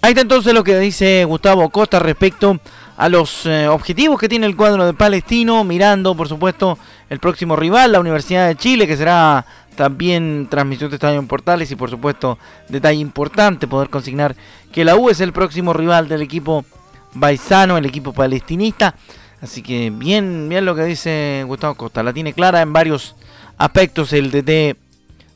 Ahí 0.01 0.11
está 0.11 0.21
entonces 0.21 0.53
lo 0.53 0.63
que 0.63 0.77
dice 0.77 1.23
Gustavo 1.25 1.69
Costa 1.69 1.99
respecto 1.99 2.59
a 2.97 3.07
los 3.07 3.45
eh, 3.45 3.67
objetivos 3.67 4.19
que 4.19 4.27
tiene 4.27 4.45
el 4.45 4.55
cuadro 4.55 4.85
de 4.85 4.93
Palestino, 4.93 5.63
mirando 5.63 6.15
por 6.15 6.27
supuesto 6.27 6.77
el 7.09 7.19
próximo 7.19 7.55
rival, 7.55 7.93
la 7.93 7.99
Universidad 7.99 8.47
de 8.47 8.55
Chile, 8.55 8.87
que 8.87 8.97
será 8.97 9.45
también 9.75 10.47
transmisión 10.49 10.89
de 10.89 10.97
Estadio 10.97 11.19
en 11.19 11.27
Portales 11.27 11.71
y 11.71 11.75
por 11.75 11.89
supuesto 11.89 12.37
detalle 12.67 12.99
importante 12.99 13.67
poder 13.67 13.89
consignar 13.89 14.35
que 14.71 14.83
la 14.83 14.95
U 14.95 15.09
es 15.09 15.21
el 15.21 15.33
próximo 15.33 15.73
rival 15.73 16.07
del 16.07 16.21
equipo 16.21 16.65
baisano, 17.13 17.77
el 17.77 17.85
equipo 17.85 18.13
palestinista. 18.13 18.95
Así 19.41 19.61
que 19.61 19.89
bien, 19.89 20.47
bien 20.49 20.65
lo 20.65 20.75
que 20.75 20.83
dice 20.83 21.43
Gustavo 21.47 21.75
Costa. 21.75 22.03
La 22.03 22.13
tiene 22.13 22.33
clara 22.33 22.61
en 22.61 22.73
varios 22.73 23.15
aspectos 23.57 24.13
el 24.13 24.31
DT 24.31 24.77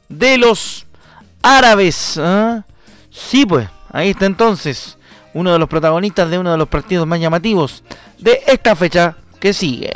de 0.10 0.38
los 0.38 0.86
árabes. 1.42 2.18
¿ah? 2.18 2.64
Sí, 3.10 3.46
pues, 3.46 3.68
ahí 3.92 4.12
está 4.12 4.26
entonces 4.26 4.98
uno 5.34 5.52
de 5.52 5.60
los 5.60 5.68
protagonistas 5.68 6.30
de 6.30 6.40
uno 6.40 6.52
de 6.52 6.58
los 6.58 6.70
partidos 6.70 7.06
más 7.06 7.20
llamativos 7.20 7.84
de 8.20 8.42
esta 8.48 8.76
fecha 8.76 9.18
que 9.40 9.54
sigue. 9.54 9.92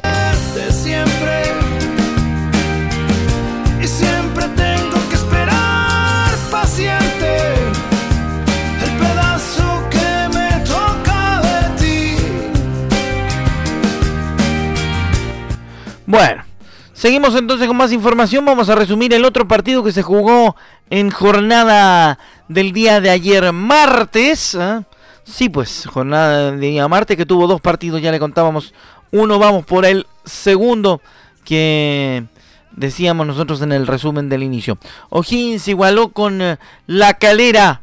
Seguimos 17.00 17.34
entonces 17.36 17.66
con 17.68 17.78
más 17.78 17.94
información. 17.94 18.44
Vamos 18.44 18.70
a 18.70 18.76
resumir 18.76 19.14
el 19.14 19.24
otro 19.24 19.48
partido 19.48 19.84
que 19.84 19.94
se 19.94 20.04
jugó 20.04 20.58
en 20.90 21.10
jornada 21.10 22.20
del 22.50 22.74
día 22.74 23.00
de 23.00 23.10
ayer 23.10 23.54
martes. 23.54 24.54
¿ah? 24.56 24.84
Sí, 25.24 25.48
pues, 25.48 25.88
jornada 25.88 26.52
del 26.52 26.60
día 26.60 26.88
martes 26.90 27.16
que 27.16 27.26
tuvo 27.26 27.48
dos 27.48 27.62
partidos, 27.62 28.02
ya 28.02 28.12
le 28.12 28.20
contábamos. 28.20 28.74
Uno, 29.12 29.40
vamos 29.40 29.66
por 29.66 29.86
el 29.86 30.08
segundo 30.26 31.02
que 31.46 32.26
decíamos 32.72 33.26
nosotros 33.26 33.62
en 33.62 33.72
el 33.72 33.88
resumen 33.88 34.28
del 34.28 34.44
inicio. 34.44 34.78
O'Higgins 35.10 35.70
igualó 35.70 36.10
con 36.10 36.42
eh, 36.42 36.58
la 36.86 37.14
calera 37.14 37.82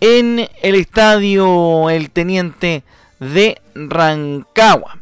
en 0.00 0.48
el 0.62 0.74
estadio 0.74 1.88
El 1.90 2.10
Teniente 2.10 2.82
de 3.20 3.60
Rancagua. 3.74 4.98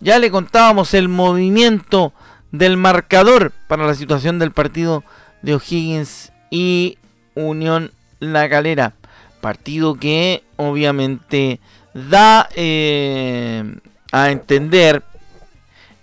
Ya 0.00 0.18
le 0.18 0.30
contábamos 0.30 0.92
el 0.94 1.08
movimiento 1.08 2.12
del 2.52 2.76
marcador 2.76 3.52
para 3.66 3.86
la 3.86 3.94
situación 3.94 4.38
del 4.38 4.52
partido 4.52 5.04
de 5.42 5.54
O'Higgins 5.54 6.32
y 6.50 6.98
Unión 7.34 7.92
La 8.20 8.48
Galera. 8.48 8.94
Partido 9.40 9.94
que 9.94 10.42
obviamente 10.56 11.60
da 11.94 12.48
eh, 12.54 13.64
a 14.12 14.30
entender 14.30 15.02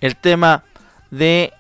el 0.01 0.15
tema 0.15 0.63
de 1.11 1.53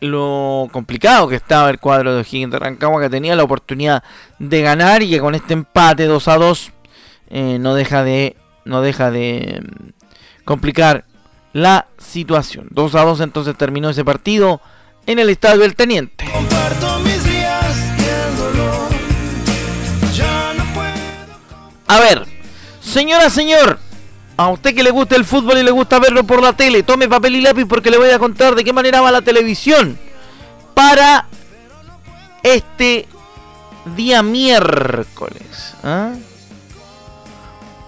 lo 0.00 0.68
complicado 0.72 1.28
que 1.28 1.36
estaba 1.36 1.70
el 1.70 1.78
cuadro 1.78 2.14
de 2.14 2.20
O'Higgins 2.20 2.52
de 2.52 2.58
Rancagua, 2.58 3.00
que 3.00 3.10
tenía 3.10 3.36
la 3.36 3.44
oportunidad 3.44 4.02
de 4.38 4.62
ganar 4.62 5.02
y 5.02 5.10
que 5.10 5.20
con 5.20 5.34
este 5.34 5.54
empate 5.54 6.06
2 6.06 6.28
a 6.28 6.36
2 6.36 6.72
eh, 7.30 7.58
no 7.60 7.74
deja 7.74 8.02
de 8.02 8.36
no 8.64 8.82
deja 8.82 9.10
de 9.10 9.62
mm, 9.62 10.44
complicar 10.44 11.04
la 11.52 11.86
situación. 11.98 12.68
2 12.70 12.94
a 12.94 13.02
2 13.02 13.20
entonces 13.20 13.56
terminó 13.56 13.90
ese 13.90 14.04
partido 14.04 14.60
en 15.06 15.18
el 15.18 15.30
estadio 15.30 15.60
del 15.60 15.74
Teniente. 15.74 16.24
A 21.88 22.00
ver, 22.00 22.26
señora, 22.80 23.28
señor, 23.28 23.78
a 24.36 24.48
usted 24.48 24.74
que 24.74 24.82
le 24.82 24.90
gusta 24.90 25.14
el 25.14 25.26
fútbol 25.26 25.58
y 25.58 25.62
le 25.62 25.70
gusta 25.70 25.98
verlo 25.98 26.24
por 26.24 26.42
la 26.42 26.54
tele, 26.54 26.82
tome 26.82 27.08
papel 27.08 27.36
y 27.36 27.40
lápiz 27.42 27.66
porque 27.66 27.90
le 27.90 27.98
voy 27.98 28.10
a 28.10 28.18
contar 28.18 28.54
de 28.54 28.64
qué 28.64 28.72
manera 28.72 29.02
va 29.02 29.12
la 29.12 29.20
televisión 29.20 29.98
para 30.74 31.26
este 32.42 33.06
día 33.94 34.22
miércoles. 34.22 35.74
¿ah? 35.82 36.14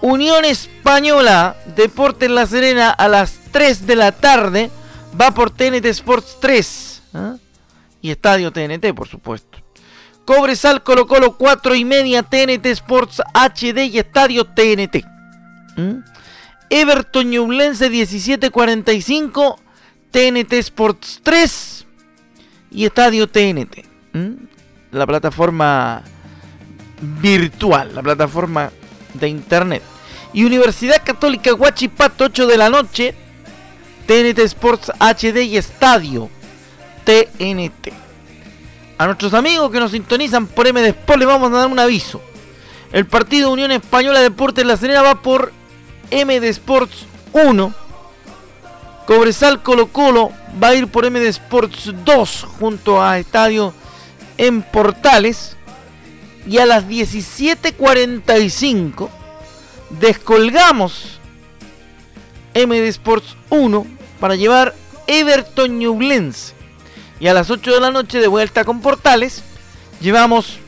Unión 0.05 0.45
Española, 0.45 1.55
Deportes 1.75 2.29
La 2.29 2.45
Serena 2.45 2.91
a 2.91 3.07
las 3.07 3.39
3 3.49 3.87
de 3.87 3.95
la 3.95 4.11
tarde, 4.11 4.69
va 5.19 5.31
por 5.31 5.49
TNT 5.49 5.83
Sports 5.85 6.37
3. 6.39 7.01
¿ah? 7.15 7.37
Y 8.03 8.11
Estadio 8.11 8.51
TNT, 8.51 8.93
por 8.93 9.07
supuesto. 9.07 9.57
Cobresal 10.23 10.83
Colo 10.83 11.07
Colo 11.07 11.37
4 11.37 11.73
y 11.73 11.85
media, 11.85 12.21
TNT 12.21 12.67
Sports 12.67 13.23
HD 13.33 13.85
y 13.85 13.97
Estadio 13.97 14.45
TNT. 14.45 15.03
Everton 16.69 17.31
Ñublense 17.31 17.89
1745, 17.89 19.59
TNT 20.11 20.53
Sports 20.53 21.21
3 21.23 21.85
y 22.69 22.85
Estadio 22.85 23.27
TNT. 23.27 23.83
La 24.91 25.07
plataforma 25.07 26.03
virtual, 27.01 27.95
la 27.95 28.03
plataforma 28.03 28.71
de 29.15 29.29
internet 29.29 29.81
y 30.35 30.43
Universidad 30.43 31.01
Católica 31.03 31.51
Huachipato 31.53 32.25
8 32.25 32.45
de 32.45 32.57
la 32.57 32.69
noche, 32.69 33.15
TNT 34.05 34.39
Sports 34.39 34.91
HD 34.99 35.43
y 35.43 35.55
Estadio 35.55 36.29
TNT. 37.05 37.93
A 38.97 39.05
nuestros 39.05 39.33
amigos 39.33 39.71
que 39.71 39.79
nos 39.79 39.91
sintonizan 39.91 40.47
por 40.47 40.67
MD 40.67 40.87
Sport 40.87 41.19
les 41.19 41.27
vamos 41.29 41.53
a 41.53 41.59
dar 41.59 41.67
un 41.67 41.79
aviso. 41.79 42.21
El 42.91 43.05
partido 43.05 43.49
Unión 43.49 43.71
Española 43.71 44.19
Deportes 44.19 44.65
La 44.65 44.75
Serena 44.75 45.03
va 45.03 45.21
por 45.21 45.53
MD 46.11 46.43
Sports 46.49 47.05
1. 47.31 47.73
Cobresal 49.07 49.63
Colo 49.63 49.87
Colo 49.87 50.33
va 50.61 50.67
a 50.69 50.75
ir 50.75 50.87
por 50.87 51.09
MD 51.09 51.27
Sports 51.27 51.93
2 52.03 52.47
junto 52.59 53.01
a 53.01 53.19
Estadio 53.19 53.73
en 54.37 54.63
Portales. 54.63 55.55
Y 56.45 56.57
a 56.57 56.65
las 56.65 56.85
17.45 56.85 59.09
descolgamos 59.89 61.19
MD 62.53 62.87
Sports 62.87 63.35
1 63.49 63.85
para 64.19 64.35
llevar 64.35 64.73
Everton 65.07 65.79
Ñublense. 65.79 66.53
Y 67.19 67.27
a 67.27 67.33
las 67.33 67.49
8 67.49 67.73
de 67.73 67.79
la 67.79 67.91
noche, 67.91 68.19
de 68.19 68.27
vuelta 68.27 68.65
con 68.65 68.81
Portales, 68.81 69.43
llevamos 70.01 70.59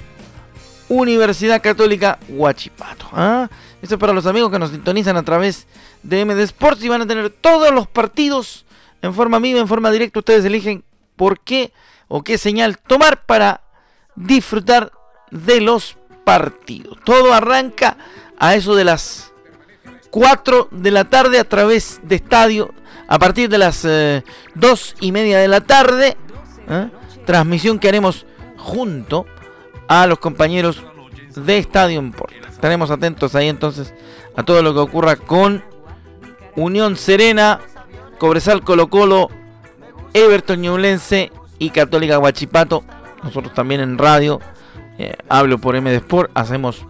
Universidad 0.89 1.61
Católica 1.61 2.19
Huachipato. 2.29 3.07
¿ah? 3.11 3.49
Esto 3.81 3.95
es 3.95 3.99
para 3.99 4.13
los 4.13 4.25
amigos 4.25 4.51
que 4.51 4.59
nos 4.59 4.71
sintonizan 4.71 5.17
a 5.17 5.23
través 5.23 5.67
de 6.03 6.23
MD 6.23 6.39
Sports 6.41 6.83
y 6.83 6.89
van 6.89 7.01
a 7.01 7.07
tener 7.07 7.29
todos 7.29 7.73
los 7.73 7.87
partidos 7.87 8.65
en 9.01 9.13
forma 9.13 9.39
viva, 9.39 9.59
en 9.59 9.67
forma 9.67 9.91
directa, 9.91 10.19
ustedes 10.19 10.45
eligen 10.45 10.83
por 11.15 11.39
qué 11.39 11.71
o 12.07 12.23
qué 12.23 12.37
señal 12.37 12.77
tomar 12.79 13.25
para 13.25 13.61
disfrutar 14.15 14.91
de 15.31 15.61
los 15.61 15.97
partidos. 16.23 16.97
Todo 17.03 17.33
arranca 17.33 17.97
a 18.37 18.55
eso 18.55 18.75
de 18.75 18.83
las 18.83 19.31
4 20.11 20.69
de 20.71 20.91
la 20.91 21.05
tarde 21.05 21.39
a 21.39 21.43
través 21.43 21.99
de 22.03 22.15
estadio, 22.15 22.73
a 23.07 23.19
partir 23.19 23.49
de 23.49 23.57
las 23.57 23.83
2 23.83 23.87
eh, 23.89 24.23
y 24.99 25.11
media 25.11 25.39
de 25.39 25.47
la 25.47 25.61
tarde, 25.61 26.17
¿eh? 26.69 26.89
transmisión 27.25 27.79
que 27.79 27.89
haremos 27.89 28.25
junto 28.57 29.25
a 29.87 30.07
los 30.07 30.19
compañeros 30.19 30.83
de 31.35 31.57
Estadio 31.57 32.03
Porta. 32.11 32.47
Estaremos 32.49 32.91
atentos 32.91 33.35
ahí 33.35 33.47
entonces 33.47 33.93
a 34.35 34.43
todo 34.43 34.61
lo 34.61 34.73
que 34.73 34.79
ocurra 34.79 35.15
con 35.15 35.63
Unión 36.55 36.95
Serena, 36.95 37.59
Cobresal 38.17 38.63
Colo 38.63 38.89
Colo, 38.89 39.29
Everton 40.13 40.61
Ñublense 40.61 41.31
y 41.59 41.69
Católica 41.69 42.17
Guachipato. 42.17 42.83
Nosotros 43.23 43.53
también 43.53 43.81
en 43.81 43.97
radio, 43.97 44.39
eh, 44.97 45.15
hablo 45.29 45.59
por 45.59 45.79
MD 45.79 45.95
Sport, 45.95 46.31
hacemos 46.33 46.85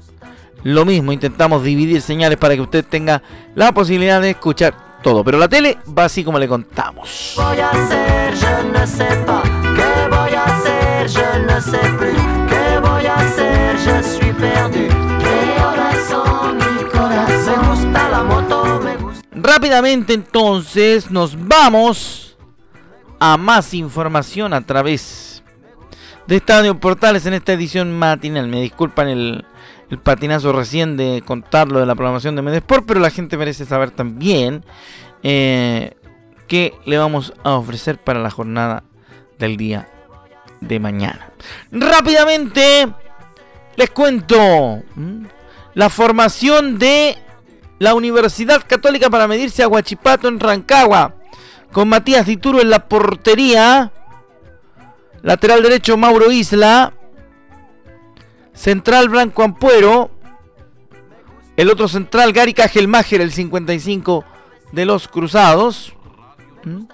lo 0.64 0.86
mismo, 0.86 1.12
intentamos 1.12 1.64
dividir 1.64 2.02
señales 2.02 2.38
para 2.38 2.56
que 2.56 2.62
usted 2.62 2.86
tenga 2.86 3.22
la 3.56 3.72
posibilidad 3.72 4.22
de 4.22 4.32
escuchar 4.32 4.76
todo. 5.02 5.24
Pero 5.24 5.38
la 5.38 5.48
tele 5.48 5.78
va 5.98 6.06
así 6.06 6.24
como 6.24 6.40
le 6.40 6.48
contamos. 6.48 7.34
Voy 7.36 7.60
a 7.60 7.70
hacer? 7.70 8.36
Yo 8.36 8.64
no 8.72 8.88
sé 8.88 9.08
¿Qué 9.08 10.16
voy 10.16 10.34
a 10.34 10.44
hacer? 10.44 11.08
Yo 11.08 11.40
no 11.46 11.62
sé 11.62 11.80
¿Qué 12.50 12.80
voy 12.80 13.06
a 13.06 13.16
hacer? 13.16 13.78
Yo 13.78 14.04
soy 14.04 14.34
perdu. 14.34 15.08
Rápidamente 19.40 20.14
entonces 20.14 21.10
nos 21.10 21.48
vamos 21.48 22.38
a 23.20 23.38
más 23.38 23.74
información 23.74 24.54
a 24.54 24.62
través 24.62 25.42
de 26.28 26.36
Estadio 26.36 26.80
Portales 26.80 27.26
en 27.26 27.34
esta 27.34 27.54
edición 27.54 27.98
matinal. 27.98 28.48
Me 28.48 28.62
disculpan 28.62 29.08
el, 29.08 29.46
patinazo 30.04 30.52
recién 30.52 30.98
de 30.98 31.24
contarlo 31.26 31.80
de 31.80 31.86
la 31.86 31.96
programación 31.96 32.36
de 32.36 32.42
Medesport, 32.42 32.86
pero 32.86 33.00
la 33.00 33.10
gente 33.10 33.38
merece 33.38 33.66
saber 33.66 33.92
también 33.92 34.66
eh, 35.24 35.96
qué 36.48 36.74
le 36.86 36.98
vamos 36.98 37.34
a 37.44 37.54
ofrecer 37.54 37.98
para 37.98 38.20
la 38.20 38.32
jornada 38.32 38.84
del 39.40 39.58
día 39.58 39.90
de 40.62 40.80
mañana. 40.80 41.32
Rápidamente 41.72 42.88
les 43.76 43.90
cuento 43.92 44.82
la 45.74 45.90
formación 45.90 46.80
de 46.80 47.18
la 47.80 47.94
Universidad 47.94 48.64
Católica 48.66 49.10
para 49.10 49.28
medirse 49.28 49.64
a 49.64 49.68
Huachipato 49.68 50.28
en 50.28 50.40
Rancagua. 50.40 51.14
Con 51.72 51.90
Matías 51.90 52.26
Dituro 52.26 52.62
en 52.62 52.70
la 52.70 52.88
portería. 52.88 53.92
Lateral 55.22 55.62
derecho 55.62 55.98
Mauro 55.98 56.32
Isla. 56.32 56.94
Central 58.58 59.08
Blanco 59.08 59.44
Ampuero. 59.44 60.10
El 61.56 61.70
otro 61.70 61.88
central 61.88 62.34
Gary 62.34 62.54
Cajelmacher, 62.54 63.22
el 63.22 63.32
55 63.32 64.26
de 64.72 64.86
los 64.86 65.08
Cruzados. 65.08 65.94
¿Mm? 66.64 66.86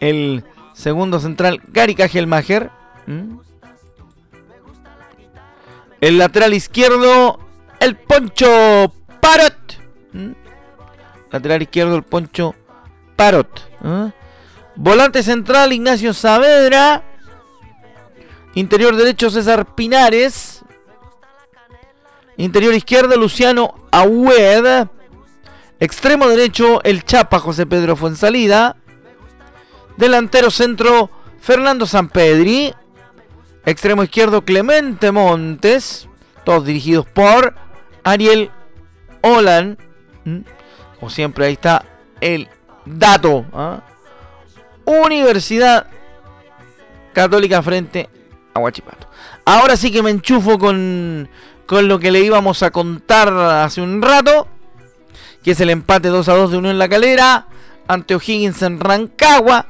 El 0.00 0.44
segundo 0.74 1.20
central 1.20 1.62
Gary 1.68 1.94
Cajelmacher. 1.94 2.70
¿Mm? 3.06 3.38
El 6.00 6.18
lateral 6.18 6.54
izquierdo, 6.54 7.40
el 7.80 7.96
Poncho 7.96 8.92
Parot. 9.20 9.80
¿Mm? 10.12 10.32
Lateral 11.30 11.62
izquierdo 11.62 11.96
el 11.96 12.02
Poncho 12.02 12.54
Parot. 13.16 13.70
¿eh? 13.84 14.12
Volante 14.74 15.22
central 15.22 15.72
Ignacio 15.72 16.12
Saavedra. 16.12 17.02
Interior 18.54 18.96
derecho 18.96 19.30
César 19.30 19.74
Pinares. 19.74 20.55
Interior 22.36 22.74
izquierdo 22.74 23.16
Luciano 23.16 23.74
Ahued. 23.90 24.88
Extremo 25.80 26.28
derecho 26.28 26.82
el 26.84 27.04
Chapa 27.04 27.38
José 27.38 27.66
Pedro 27.66 27.96
Fuensalida. 27.96 28.76
Delantero 29.96 30.50
centro 30.50 31.10
Fernando 31.40 31.86
Sampedri. 31.86 32.74
Extremo 33.64 34.02
izquierdo 34.02 34.42
Clemente 34.42 35.12
Montes. 35.12 36.08
Todos 36.44 36.64
dirigidos 36.64 37.06
por 37.06 37.54
Ariel 38.04 38.50
Olan. 39.22 39.78
¿Mm? 40.24 40.40
Como 41.00 41.10
siempre, 41.10 41.46
ahí 41.46 41.54
está 41.54 41.84
el 42.20 42.48
dato. 42.84 43.46
¿ah? 43.52 43.82
Universidad 44.84 45.86
Católica 47.12 47.62
frente 47.62 48.08
a 48.54 48.60
Huachipato. 48.60 49.08
Ahora 49.44 49.76
sí 49.76 49.90
que 49.90 50.02
me 50.02 50.10
enchufo 50.10 50.58
con, 50.58 51.28
con 51.66 51.88
lo 51.88 51.98
que 51.98 52.10
le 52.10 52.20
íbamos 52.20 52.62
a 52.62 52.70
contar 52.70 53.32
hace 53.32 53.80
un 53.80 54.00
rato. 54.00 54.48
Que 55.42 55.52
es 55.52 55.60
el 55.60 55.70
empate 55.70 56.08
2 56.08 56.28
a 56.28 56.34
2 56.34 56.50
de 56.50 56.56
Unión 56.58 56.78
La 56.78 56.88
Calera 56.88 57.46
ante 57.86 58.14
O'Higgins 58.14 58.62
en 58.62 58.80
Rancagua 58.80 59.66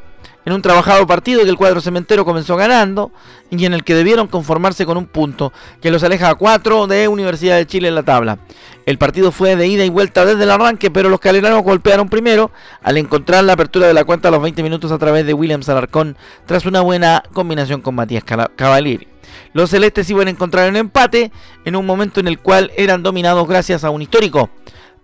en 0.46 0.52
un 0.52 0.62
trabajado 0.62 1.06
partido 1.08 1.42
que 1.42 1.50
el 1.50 1.56
cuadro 1.56 1.80
cementero 1.80 2.24
comenzó 2.24 2.56
ganando 2.56 3.10
y 3.50 3.64
en 3.66 3.74
el 3.74 3.82
que 3.82 3.96
debieron 3.96 4.28
conformarse 4.28 4.86
con 4.86 4.96
un 4.96 5.06
punto 5.06 5.52
que 5.82 5.90
los 5.90 6.04
aleja 6.04 6.30
a 6.30 6.34
cuatro 6.36 6.86
de 6.86 7.08
Universidad 7.08 7.56
de 7.56 7.66
Chile 7.66 7.88
en 7.88 7.96
la 7.96 8.04
tabla. 8.04 8.38
El 8.86 8.96
partido 8.96 9.32
fue 9.32 9.56
de 9.56 9.66
ida 9.66 9.84
y 9.84 9.90
vuelta 9.90 10.24
desde 10.24 10.44
el 10.44 10.50
arranque, 10.52 10.90
pero 10.90 11.08
los 11.08 11.18
caleranos 11.18 11.64
golpearon 11.64 12.08
primero 12.08 12.52
al 12.80 12.96
encontrar 12.96 13.42
la 13.42 13.54
apertura 13.54 13.88
de 13.88 13.94
la 13.94 14.04
cuenta 14.04 14.28
a 14.28 14.30
los 14.30 14.40
20 14.40 14.62
minutos 14.62 14.92
a 14.92 14.98
través 14.98 15.26
de 15.26 15.34
Williams 15.34 15.68
Alarcón 15.68 16.16
tras 16.46 16.64
una 16.64 16.80
buena 16.80 17.24
combinación 17.32 17.80
con 17.80 17.96
Matías 17.96 18.22
Cavalieri. 18.24 19.15
Los 19.56 19.70
celestes 19.70 20.10
iban 20.10 20.26
a 20.26 20.30
encontrar 20.30 20.68
un 20.68 20.76
empate 20.76 21.32
en 21.64 21.76
un 21.76 21.86
momento 21.86 22.20
en 22.20 22.28
el 22.28 22.38
cual 22.38 22.70
eran 22.76 23.02
dominados 23.02 23.48
gracias 23.48 23.84
a 23.84 23.90
un 23.90 24.02
histórico. 24.02 24.50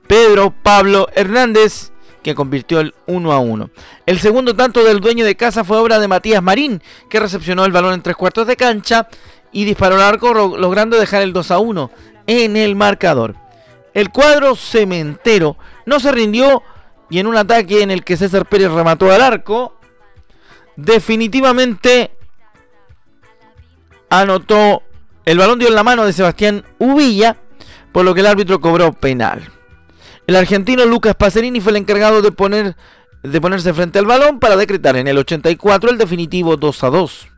Pedro 0.07 0.53
Pablo 0.63 1.09
Hernández 1.15 1.91
que 2.23 2.35
convirtió 2.35 2.81
el 2.81 2.95
1 3.07 3.33
a 3.33 3.39
1. 3.39 3.71
El 4.05 4.19
segundo 4.19 4.55
tanto 4.55 4.85
del 4.85 5.01
dueño 5.01 5.25
de 5.25 5.37
casa 5.37 5.65
fue 5.65 5.79
obra 5.79 5.99
de 5.99 6.07
Matías 6.07 6.43
Marín, 6.43 6.83
que 7.09 7.19
recepcionó 7.19 7.65
el 7.65 7.73
balón 7.73 7.95
en 7.95 8.03
tres 8.03 8.15
cuartos 8.15 8.47
de 8.47 8.57
cancha 8.57 9.09
y 9.53 9.65
disparó 9.65 9.95
al 9.95 10.03
arco 10.03 10.35
logrando 10.35 10.99
dejar 10.99 11.23
el 11.23 11.33
2 11.33 11.51
a 11.51 11.59
1 11.59 11.91
en 12.27 12.59
el 12.59 12.77
marcador. 12.77 13.37
El 13.95 14.11
cuadro 14.11 14.55
cementero 14.55 15.57
no 15.87 15.99
se 15.99 16.13
rindió 16.13 16.63
y 17.09 17.21
en 17.21 17.27
un 17.27 17.39
ataque 17.39 17.81
en 17.81 17.91
el 17.91 18.05
que 18.05 18.19
César 18.19 18.47
Pérez 18.47 18.71
remató 18.71 19.11
al 19.11 19.23
arco, 19.23 19.79
definitivamente 20.77 22.11
anotó 24.21 24.83
el 25.25 25.39
balón 25.39 25.59
dio 25.59 25.69
en 25.69 25.75
la 25.75 25.83
mano 25.83 26.05
de 26.05 26.13
Sebastián 26.13 26.65
Uvilla, 26.79 27.37
por 27.93 28.05
lo 28.05 28.15
que 28.15 28.21
el 28.21 28.27
árbitro 28.27 28.61
cobró 28.61 28.93
penal. 28.93 29.51
El 30.27 30.37
argentino 30.37 30.85
Lucas 30.85 31.15
Pacerini 31.15 31.61
fue 31.61 31.71
el 31.71 31.77
encargado 31.77 32.21
de, 32.23 32.31
poner, 32.31 32.77
de 33.23 33.41
ponerse 33.41 33.73
frente 33.73 33.99
al 33.99 34.07
balón 34.07 34.39
para 34.39 34.57
decretar 34.57 34.97
en 34.97 35.09
el 35.09 35.19
84 35.19 35.91
el 35.91 35.99
definitivo 35.99 36.57
2 36.57 36.85
a 36.85 36.91
2 36.91 37.32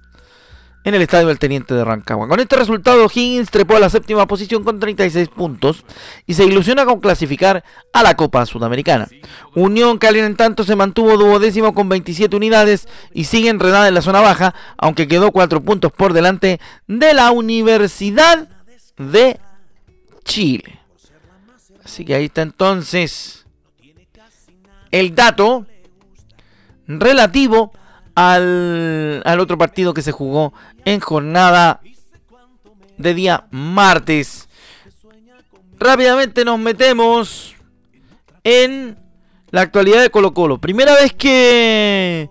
en 0.84 0.94
el 0.94 1.02
estadio 1.02 1.28
del 1.28 1.38
Teniente 1.38 1.74
de 1.74 1.82
Rancagua. 1.82 2.28
Con 2.28 2.40
este 2.40 2.56
resultado, 2.56 3.06
Higgins 3.06 3.50
trepó 3.50 3.76
a 3.76 3.80
la 3.80 3.88
séptima 3.88 4.26
posición 4.26 4.62
con 4.62 4.78
36 4.78 5.28
puntos 5.28 5.84
y 6.26 6.34
se 6.34 6.44
ilusiona 6.44 6.84
con 6.84 7.00
clasificar 7.00 7.64
a 7.92 8.02
la 8.02 8.14
Copa 8.16 8.44
Sudamericana. 8.44 9.08
Unión 9.54 9.98
Cali 9.98 10.20
en 10.20 10.36
tanto 10.36 10.62
se 10.62 10.76
mantuvo 10.76 11.16
duodécimo 11.16 11.74
con 11.74 11.88
27 11.88 12.36
unidades 12.36 12.86
y 13.14 13.24
sigue 13.24 13.48
enredada 13.48 13.88
en 13.88 13.94
la 13.94 14.02
zona 14.02 14.20
baja, 14.20 14.54
aunque 14.76 15.08
quedó 15.08 15.32
4 15.32 15.62
puntos 15.62 15.90
por 15.90 16.12
delante 16.12 16.60
de 16.86 17.14
la 17.14 17.30
Universidad 17.30 18.46
de 18.98 19.40
Chile. 20.24 20.80
Así 21.82 22.04
que 22.04 22.14
ahí 22.14 22.26
está 22.26 22.42
entonces 22.42 23.46
el 24.90 25.14
dato 25.14 25.66
relativo 26.86 27.72
al, 28.14 29.22
otro 29.40 29.58
partido 29.58 29.94
que 29.94 30.02
se 30.02 30.12
jugó 30.12 30.52
en 30.84 31.00
jornada 31.00 31.80
de 32.96 33.14
día 33.14 33.46
martes. 33.50 34.48
Rápidamente 35.78 36.44
nos 36.44 36.58
metemos 36.58 37.54
en 38.44 38.96
la 39.50 39.62
actualidad 39.62 40.02
de 40.02 40.10
Colo 40.10 40.34
Colo. 40.34 40.58
Primera 40.58 40.94
vez 40.94 41.12
que 41.12 42.30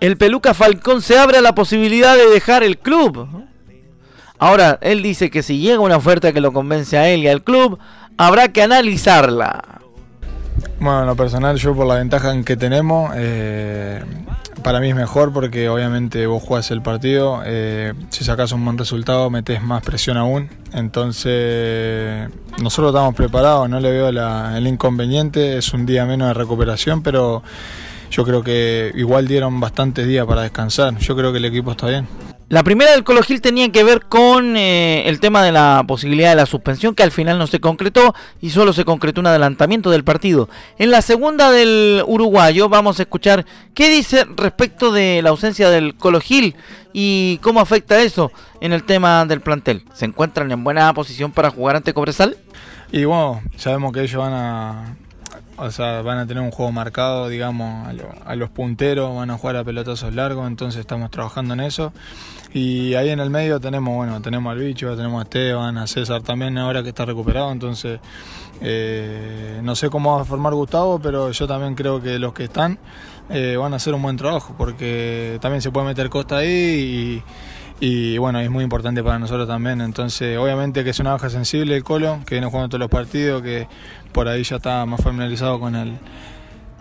el 0.00 0.16
Peluca 0.16 0.54
Falcón 0.54 1.02
se 1.02 1.18
abre 1.18 1.38
a 1.38 1.42
la 1.42 1.54
posibilidad 1.54 2.16
de 2.16 2.28
dejar 2.28 2.62
el 2.62 2.78
club. 2.78 3.28
Ahora, 4.38 4.78
él 4.82 5.02
dice 5.02 5.30
que 5.30 5.42
si 5.42 5.58
llega 5.58 5.80
una 5.80 5.96
oferta 5.96 6.32
que 6.32 6.40
lo 6.40 6.52
convence 6.52 6.98
a 6.98 7.08
él 7.08 7.22
y 7.22 7.28
al 7.28 7.42
club, 7.42 7.78
habrá 8.18 8.48
que 8.48 8.62
analizarla. 8.62 9.75
Bueno, 10.78 11.00
en 11.00 11.06
lo 11.06 11.16
personal, 11.16 11.56
yo 11.56 11.74
por 11.74 11.86
la 11.86 11.96
ventaja 11.96 12.32
en 12.32 12.44
que 12.44 12.56
tenemos, 12.56 13.12
eh, 13.16 14.02
para 14.62 14.78
mí 14.80 14.90
es 14.90 14.94
mejor 14.94 15.32
porque 15.32 15.68
obviamente 15.68 16.26
vos 16.26 16.42
jugás 16.42 16.70
el 16.70 16.82
partido, 16.82 17.42
eh, 17.44 17.94
si 18.10 18.24
sacas 18.24 18.52
un 18.52 18.64
buen 18.64 18.76
resultado 18.76 19.30
metes 19.30 19.62
más 19.62 19.82
presión 19.82 20.16
aún, 20.16 20.50
entonces 20.72 22.28
nosotros 22.62 22.90
estamos 22.90 23.14
preparados, 23.14 23.68
no 23.68 23.80
le 23.80 23.90
veo 23.90 24.08
el 24.08 24.66
inconveniente, 24.66 25.56
es 25.56 25.72
un 25.72 25.86
día 25.86 26.04
menos 26.04 26.28
de 26.28 26.34
recuperación, 26.34 27.02
pero 27.02 27.42
yo 28.10 28.24
creo 28.24 28.42
que 28.42 28.92
igual 28.94 29.26
dieron 29.26 29.58
bastantes 29.60 30.06
días 30.06 30.26
para 30.26 30.42
descansar. 30.42 30.96
Yo 30.98 31.16
creo 31.16 31.32
que 31.32 31.38
el 31.38 31.44
equipo 31.44 31.72
está 31.72 31.88
bien. 31.88 32.06
La 32.48 32.62
primera 32.62 32.92
del 32.92 33.02
Colo 33.02 33.24
Gil 33.24 33.40
tenía 33.40 33.72
que 33.72 33.82
ver 33.82 34.02
con 34.02 34.56
eh, 34.56 35.08
el 35.08 35.18
tema 35.18 35.42
de 35.42 35.50
la 35.50 35.82
posibilidad 35.84 36.30
de 36.30 36.36
la 36.36 36.46
suspensión 36.46 36.94
que 36.94 37.02
al 37.02 37.10
final 37.10 37.38
no 37.38 37.48
se 37.48 37.58
concretó 37.58 38.14
y 38.40 38.50
solo 38.50 38.72
se 38.72 38.84
concretó 38.84 39.20
un 39.20 39.26
adelantamiento 39.26 39.90
del 39.90 40.04
partido. 40.04 40.48
En 40.78 40.92
la 40.92 41.02
segunda 41.02 41.50
del 41.50 42.04
uruguayo 42.06 42.68
vamos 42.68 43.00
a 43.00 43.02
escuchar 43.02 43.44
qué 43.74 43.90
dice 43.90 44.26
respecto 44.36 44.92
de 44.92 45.22
la 45.22 45.30
ausencia 45.30 45.70
del 45.70 45.96
Colo 45.96 46.20
Gil 46.20 46.54
y 46.92 47.38
cómo 47.38 47.58
afecta 47.58 48.00
eso 48.00 48.30
en 48.60 48.72
el 48.72 48.84
tema 48.84 49.24
del 49.26 49.40
plantel. 49.40 49.82
¿Se 49.92 50.04
encuentran 50.04 50.52
en 50.52 50.62
buena 50.62 50.94
posición 50.94 51.32
para 51.32 51.50
jugar 51.50 51.74
ante 51.74 51.94
Cobresal? 51.94 52.36
Y 52.92 53.06
bueno, 53.06 53.42
sabemos 53.56 53.92
que 53.92 54.02
ellos 54.02 54.22
van 54.22 54.32
a, 54.32 54.96
o 55.58 55.70
sea, 55.70 56.02
van 56.02 56.18
a 56.18 56.26
tener 56.26 56.42
un 56.42 56.50
juego 56.50 56.70
marcado, 56.72 57.28
digamos, 57.28 57.88
a, 58.24 58.36
los 58.36 58.50
punteros, 58.50 59.14
van 59.16 59.30
a 59.30 59.38
jugar 59.38 59.56
a 59.56 59.64
pelotazos 59.64 60.14
largos, 60.14 60.46
entonces 60.46 60.80
estamos 60.80 61.10
trabajando 61.10 61.54
en 61.54 61.60
eso. 61.60 61.92
Y 62.52 62.94
ahí 62.94 63.10
en 63.10 63.20
el 63.20 63.30
medio 63.30 63.60
tenemos, 63.60 63.94
bueno, 63.94 64.20
tenemos 64.20 64.50
al 64.50 64.58
bicho, 64.58 64.96
tenemos 64.96 65.20
a 65.20 65.22
Esteban, 65.24 65.78
a 65.78 65.86
César 65.86 66.22
también 66.22 66.56
ahora 66.58 66.82
que 66.82 66.90
está 66.90 67.04
recuperado, 67.04 67.50
entonces 67.52 68.00
eh, 68.60 69.60
no 69.62 69.74
sé 69.74 69.90
cómo 69.90 70.16
va 70.16 70.22
a 70.22 70.24
formar 70.24 70.54
Gustavo, 70.54 70.98
pero 70.98 71.30
yo 71.30 71.46
también 71.46 71.74
creo 71.74 72.02
que 72.02 72.18
los 72.18 72.32
que 72.32 72.44
están 72.44 72.78
eh, 73.30 73.56
van 73.58 73.72
a 73.72 73.76
hacer 73.76 73.94
un 73.94 74.02
buen 74.02 74.16
trabajo, 74.16 74.54
porque 74.56 75.38
también 75.40 75.62
se 75.62 75.70
puede 75.70 75.86
meter 75.86 76.08
Costa 76.08 76.38
ahí 76.38 77.22
y 77.78 78.16
bueno, 78.16 78.40
es 78.40 78.50
muy 78.50 78.64
importante 78.64 79.02
para 79.02 79.18
nosotros 79.18 79.46
también. 79.46 79.80
Entonces, 79.80 80.38
obviamente 80.38 80.82
que 80.82 80.90
es 80.90 80.98
una 80.98 81.12
baja 81.12 81.28
sensible 81.28 81.76
el 81.76 81.84
Colo, 81.84 82.20
que 82.26 82.36
viene 82.36 82.46
jugando 82.46 82.70
todos 82.70 82.80
los 82.80 82.88
partidos, 82.88 83.42
que 83.42 83.68
por 84.16 84.28
ahí 84.28 84.42
ya 84.44 84.56
está 84.56 84.86
más 84.86 85.02
familiarizado 85.02 85.60
con 85.60 85.74
el 85.74 85.92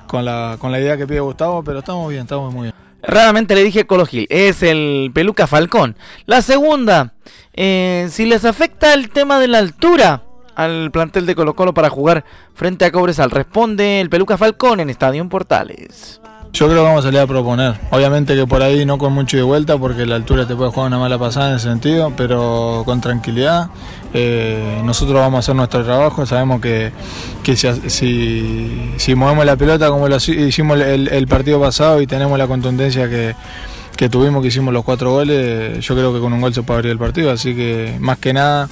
con 0.08 0.24
la, 0.24 0.56
con 0.58 0.72
la 0.72 0.80
idea 0.80 0.96
que 0.96 1.06
pide 1.06 1.20
Gustavo, 1.20 1.66
pero 1.66 1.80
estamos 1.80 2.10
bien, 2.10 2.22
estamos 2.22 2.54
muy 2.54 2.64
bien. 2.64 2.74
Raramente 3.04 3.56
le 3.56 3.64
dije 3.66 3.86
Colo 3.86 4.06
Gil, 4.06 4.26
es 4.30 4.64
el 4.64 5.12
Peluca 5.14 5.46
Falcón. 5.46 5.98
La 6.28 6.42
segunda, 6.42 7.14
eh, 7.54 8.08
si 8.10 8.26
les 8.26 8.46
afecta 8.46 8.94
el 8.94 9.10
tema 9.10 9.38
de 9.38 9.50
la 9.50 9.58
altura 9.58 10.24
al 10.56 10.92
plantel 10.92 11.26
de 11.26 11.36
Colo 11.36 11.58
Colo 11.58 11.74
para 11.74 11.90
jugar 11.90 12.24
frente 12.54 12.86
a 12.86 12.92
Cobresal, 12.94 13.30
responde 13.30 14.00
el 14.00 14.10
Peluca 14.10 14.38
Falcón 14.38 14.80
en 14.80 14.90
Estadio 14.90 15.28
Portales. 15.28 16.22
Yo 16.54 16.68
creo 16.68 16.84
que 16.84 16.86
vamos 16.86 17.04
a 17.04 17.10
salir 17.10 17.20
a 17.20 17.28
proponer. 17.28 17.74
Obviamente 17.92 18.34
que 18.34 18.48
por 18.48 18.64
ahí 18.64 18.86
no 18.86 18.98
con 18.98 19.12
mucho 19.12 19.36
de 19.36 19.44
vuelta, 19.44 19.78
porque 19.78 20.06
la 20.06 20.16
altura 20.16 20.48
te 20.48 20.56
puede 20.56 20.72
jugar 20.72 20.88
una 20.88 21.00
mala 21.00 21.20
pasada 21.20 21.50
en 21.50 21.56
ese 21.58 21.68
sentido, 21.68 22.14
pero 22.16 22.84
con 22.86 23.02
tranquilidad. 23.02 23.68
Eh, 24.18 24.82
nosotros 24.86 25.20
vamos 25.20 25.36
a 25.36 25.40
hacer 25.40 25.56
nuestro 25.56 25.84
trabajo. 25.84 26.26
Sabemos 26.26 26.62
que, 26.62 26.94
si, 27.44 28.94
si, 28.98 29.16
movemos 29.16 29.46
la 29.46 29.58
pelota 29.58 29.90
como 29.90 30.08
lo 30.08 30.16
hicimos 30.16 30.80
el, 30.80 31.28
partido 31.28 31.60
pasado 31.60 32.02
y 32.02 32.08
tenemos 32.08 32.40
la 32.40 32.48
contundencia 32.48 33.10
que, 33.10 33.36
que 33.98 34.08
tuvimos, 34.08 34.42
que 34.42 34.48
hicimos 34.48 34.74
los 34.74 34.86
cuatro 34.86 35.12
goles, 35.12 35.86
yo 35.86 35.96
creo 35.96 36.14
que 36.14 36.22
con 36.22 36.32
un 36.32 36.40
gol 36.40 36.54
se 36.54 36.64
puede 36.64 36.78
abrir 36.78 36.92
el 36.94 36.98
partido. 36.98 37.30
Así 37.30 37.54
que 37.54 37.98
más 38.00 38.18
que 38.18 38.32
nada 38.32 38.70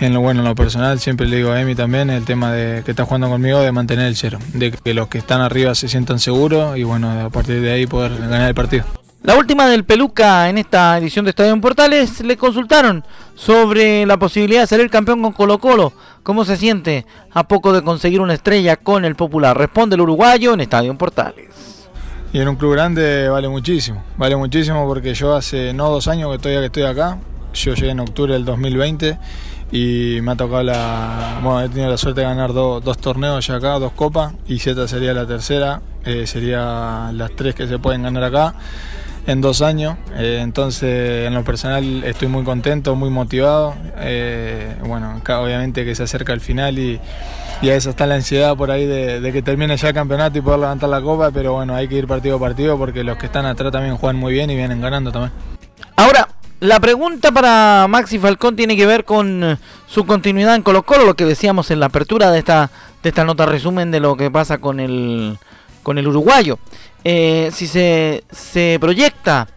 en 0.00 0.12
lo 0.12 0.22
bueno, 0.22 0.40
en 0.40 0.48
lo 0.48 0.56
personal, 0.56 0.98
siempre 0.98 1.28
le 1.28 1.36
digo 1.36 1.52
a 1.52 1.60
Emi 1.60 1.76
también 1.76 2.10
el 2.10 2.24
tema 2.24 2.52
de 2.52 2.82
que 2.82 2.90
está 2.90 3.04
jugando 3.04 3.28
conmigo 3.28 3.60
de 3.60 3.70
mantener 3.70 4.06
el 4.06 4.16
cero, 4.16 4.40
de 4.54 4.72
que 4.72 4.92
los 4.92 5.06
que 5.06 5.18
están 5.18 5.40
arriba 5.40 5.76
se 5.76 5.88
sientan 5.88 6.18
seguros 6.18 6.76
y 6.76 6.82
bueno, 6.82 7.10
a 7.10 7.30
partir 7.30 7.60
de 7.60 7.70
ahí 7.70 7.86
poder 7.86 8.18
ganar 8.18 8.48
el 8.48 8.54
partido. 8.56 8.84
La 9.22 9.36
última 9.36 9.66
del 9.66 9.84
Peluca 9.84 10.48
en 10.48 10.56
esta 10.56 10.96
edición 10.96 11.26
de 11.26 11.30
Estadio 11.30 11.52
en 11.52 11.60
Portales 11.60 12.22
le 12.22 12.38
consultaron 12.38 13.04
sobre 13.34 14.06
la 14.06 14.16
posibilidad 14.16 14.62
de 14.62 14.66
salir 14.66 14.88
campeón 14.88 15.20
con 15.20 15.32
Colo 15.32 15.58
Colo. 15.58 15.92
¿Cómo 16.22 16.46
se 16.46 16.56
siente 16.56 17.04
a 17.30 17.46
poco 17.46 17.74
de 17.74 17.82
conseguir 17.82 18.22
una 18.22 18.32
estrella 18.32 18.76
con 18.76 19.04
el 19.04 19.16
Popular? 19.16 19.58
Responde 19.58 19.96
el 19.96 20.00
uruguayo 20.00 20.54
en 20.54 20.62
Estadio 20.62 20.90
en 20.90 20.96
Portales. 20.96 21.88
Y 22.32 22.40
en 22.40 22.48
un 22.48 22.56
club 22.56 22.72
grande 22.72 23.28
vale 23.28 23.46
muchísimo, 23.50 24.02
vale 24.16 24.36
muchísimo 24.36 24.86
porque 24.86 25.12
yo 25.12 25.34
hace 25.34 25.74
no 25.74 25.90
dos 25.90 26.08
años 26.08 26.30
que 26.30 26.36
estoy, 26.36 26.52
que 26.54 26.64
estoy 26.64 26.82
acá, 26.84 27.18
yo 27.52 27.74
llegué 27.74 27.90
en 27.90 28.00
octubre 28.00 28.32
del 28.32 28.46
2020 28.46 29.18
y 29.70 30.18
me 30.22 30.32
ha 30.32 30.36
tocado 30.36 30.62
la. 30.62 31.40
Bueno, 31.42 31.60
he 31.60 31.68
tenido 31.68 31.90
la 31.90 31.98
suerte 31.98 32.22
de 32.22 32.26
ganar 32.26 32.54
dos 32.54 32.98
torneos 32.98 33.46
ya 33.46 33.56
acá, 33.56 33.78
dos 33.78 33.92
copas, 33.92 34.32
y 34.46 34.56
esta 34.56 34.88
sería 34.88 35.12
la 35.12 35.26
tercera, 35.26 35.82
eh, 36.06 36.26
sería 36.26 37.10
las 37.12 37.32
tres 37.36 37.54
que 37.54 37.66
se 37.66 37.78
pueden 37.78 38.02
ganar 38.02 38.24
acá 38.24 38.54
en 39.26 39.40
dos 39.40 39.62
años. 39.62 39.96
Eh, 40.14 40.40
entonces, 40.42 41.26
en 41.26 41.34
lo 41.34 41.44
personal, 41.44 42.04
estoy 42.04 42.28
muy 42.28 42.44
contento, 42.44 42.94
muy 42.96 43.10
motivado. 43.10 43.74
Eh, 43.98 44.76
bueno, 44.86 45.20
obviamente 45.40 45.84
que 45.84 45.94
se 45.94 46.02
acerca 46.02 46.32
el 46.32 46.40
final 46.40 46.78
y, 46.78 47.00
y 47.62 47.70
a 47.70 47.76
eso 47.76 47.90
está 47.90 48.06
la 48.06 48.16
ansiedad 48.16 48.56
por 48.56 48.70
ahí 48.70 48.86
de, 48.86 49.20
de, 49.20 49.32
que 49.32 49.42
termine 49.42 49.76
ya 49.76 49.88
el 49.88 49.94
campeonato 49.94 50.38
y 50.38 50.40
poder 50.40 50.60
levantar 50.60 50.88
la 50.88 51.00
copa, 51.00 51.30
pero 51.30 51.54
bueno, 51.54 51.74
hay 51.74 51.88
que 51.88 51.96
ir 51.96 52.06
partido 52.06 52.36
a 52.36 52.40
partido 52.40 52.78
porque 52.78 53.04
los 53.04 53.16
que 53.18 53.26
están 53.26 53.46
atrás 53.46 53.72
también 53.72 53.96
juegan 53.96 54.16
muy 54.16 54.32
bien 54.32 54.50
y 54.50 54.56
vienen 54.56 54.80
ganando 54.80 55.12
también. 55.12 55.32
Ahora, 55.96 56.28
la 56.60 56.78
pregunta 56.78 57.32
para 57.32 57.86
Maxi 57.88 58.18
Falcón 58.18 58.56
tiene 58.56 58.76
que 58.76 58.86
ver 58.86 59.04
con 59.04 59.44
eh, 59.44 59.56
su 59.86 60.04
continuidad 60.04 60.54
en 60.54 60.62
Colo 60.62 60.82
Colo, 60.82 61.06
lo 61.06 61.14
que 61.14 61.24
decíamos 61.24 61.70
en 61.70 61.80
la 61.80 61.86
apertura 61.86 62.30
de 62.30 62.38
esta, 62.38 62.70
de 63.02 63.08
esta 63.08 63.24
nota 63.24 63.46
resumen 63.46 63.90
de 63.90 64.00
lo 64.00 64.16
que 64.16 64.30
pasa 64.30 64.58
con 64.58 64.78
el, 64.78 65.38
con 65.82 65.98
el 65.98 66.08
uruguayo. 66.08 66.58
Eh, 67.04 67.50
si 67.52 67.66
se, 67.66 68.24
se 68.30 68.78
proyecta 68.80 69.48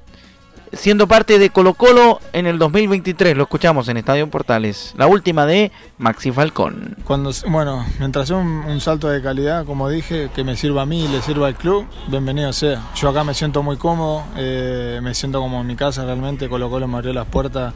siendo 0.74 1.08
parte 1.08 1.38
de 1.40 1.50
Colo 1.50 1.76
Colo 1.76 2.20
en 2.34 2.48
el 2.48 2.58
2023. 2.58 3.38
Lo 3.38 3.44
escuchamos 3.44 3.88
en 3.88 3.98
Estadio 3.98 4.30
Portales. 4.30 4.94
La 4.98 5.08
última 5.08 5.46
de 5.46 5.72
Maxi 5.98 6.32
Falcón. 6.32 6.98
Cuando, 7.06 7.32
bueno, 7.48 7.86
mientras 8.00 8.30
un, 8.32 8.48
un 8.66 8.82
salto 8.82 9.08
de 9.08 9.22
calidad, 9.22 9.66
como 9.66 9.90
dije, 9.90 10.30
que 10.36 10.44
me 10.44 10.56
sirva 10.56 10.82
a 10.82 10.86
mí 10.86 11.06
y 11.06 11.08
le 11.08 11.22
sirva 11.22 11.48
al 11.48 11.56
club, 11.56 11.86
bienvenido 12.08 12.52
sea. 12.54 12.82
Yo 12.96 13.10
acá 13.10 13.24
me 13.24 13.34
siento 13.34 13.64
muy 13.64 13.78
cómodo, 13.78 14.24
eh, 14.36 15.00
me 15.02 15.14
siento 15.14 15.40
como 15.40 15.62
en 15.62 15.68
mi 15.68 15.76
casa 15.76 16.06
realmente. 16.06 16.50
Colo 16.50 16.70
Colo 16.70 16.88
me 16.88 16.98
abrió 16.98 17.14
las 17.14 17.28
puertas. 17.28 17.74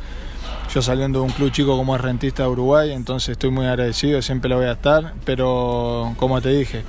Yo 0.74 0.82
saliendo 0.82 1.20
de 1.20 1.26
un 1.26 1.32
club 1.32 1.52
chico 1.52 1.78
como 1.78 1.96
es 1.96 2.02
Rentista 2.02 2.44
de 2.44 2.50
Uruguay, 2.50 2.92
entonces 2.92 3.30
estoy 3.30 3.52
muy 3.52 3.66
agradecido, 3.66 4.22
siempre 4.22 4.50
lo 4.50 4.58
voy 4.58 4.66
a 4.66 4.74
estar, 4.74 5.14
pero 5.24 6.14
como 6.18 6.42
te 6.42 6.50
dije, 6.50 6.84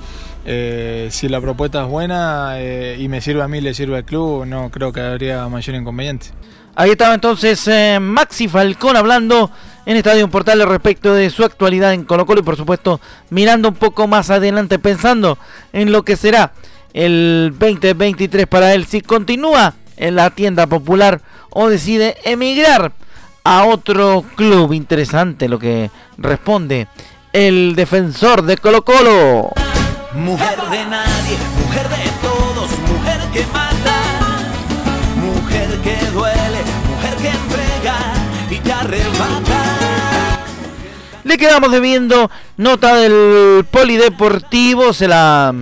eh, 0.51 1.09
si 1.11 1.29
la 1.29 1.39
propuesta 1.39 1.83
es 1.83 1.87
buena 1.87 2.53
eh, 2.55 2.97
y 2.99 3.07
me 3.07 3.21
sirve 3.21 3.43
a 3.43 3.47
mí, 3.47 3.61
le 3.61 3.75
sirve 3.75 3.97
al 3.97 4.03
club, 4.03 4.47
no 4.47 4.71
creo 4.71 4.91
que 4.91 4.99
habría 4.99 5.47
mayor 5.47 5.75
inconveniente. 5.75 6.29
Ahí 6.73 6.89
estaba 6.89 7.13
entonces 7.13 7.67
eh, 7.67 7.99
Maxi 8.01 8.47
Falcón 8.47 8.97
hablando 8.97 9.51
en 9.85 9.95
Estadio 9.95 10.27
Portal 10.27 10.67
respecto 10.67 11.13
de 11.13 11.29
su 11.29 11.43
actualidad 11.43 11.93
en 11.93 12.03
Colo 12.03 12.25
Colo 12.25 12.39
y 12.39 12.43
por 12.43 12.57
supuesto 12.57 12.99
mirando 13.29 13.69
un 13.69 13.75
poco 13.75 14.07
más 14.07 14.31
adelante 14.31 14.79
pensando 14.79 15.37
en 15.71 15.91
lo 15.91 16.01
que 16.01 16.15
será 16.15 16.53
el 16.93 17.53
2023 17.59 18.47
para 18.47 18.73
él 18.73 18.87
si 18.87 19.01
continúa 19.01 19.75
en 19.97 20.15
la 20.15 20.31
tienda 20.31 20.65
popular 20.65 21.21
o 21.51 21.69
decide 21.69 22.17
emigrar 22.23 22.93
a 23.43 23.65
otro 23.65 24.25
club 24.35 24.73
interesante 24.73 25.47
lo 25.47 25.59
que 25.59 25.91
responde 26.17 26.87
el 27.33 27.75
defensor 27.75 28.41
de 28.41 28.57
Colo 28.57 28.83
Colo. 28.83 29.51
Mujer 30.19 30.57
de 30.69 30.85
nadie, 30.85 31.37
mujer 31.63 31.87
de 31.87 32.11
todos, 32.21 32.69
mujer 32.89 33.21
que 33.31 33.45
mata, 33.53 34.01
mujer 35.15 35.69
que 35.81 35.95
duele, 36.11 36.59
mujer 36.89 37.15
que 37.21 37.29
entrega 37.29 37.95
y 38.49 38.55
que 38.57 38.71
arrebata. 38.73 40.39
Le 41.23 41.37
quedamos 41.37 41.71
debiendo 41.71 42.29
nota 42.57 42.95
del 42.95 43.65
polideportivo, 43.71 44.91
se 44.91 45.07
la 45.07 45.55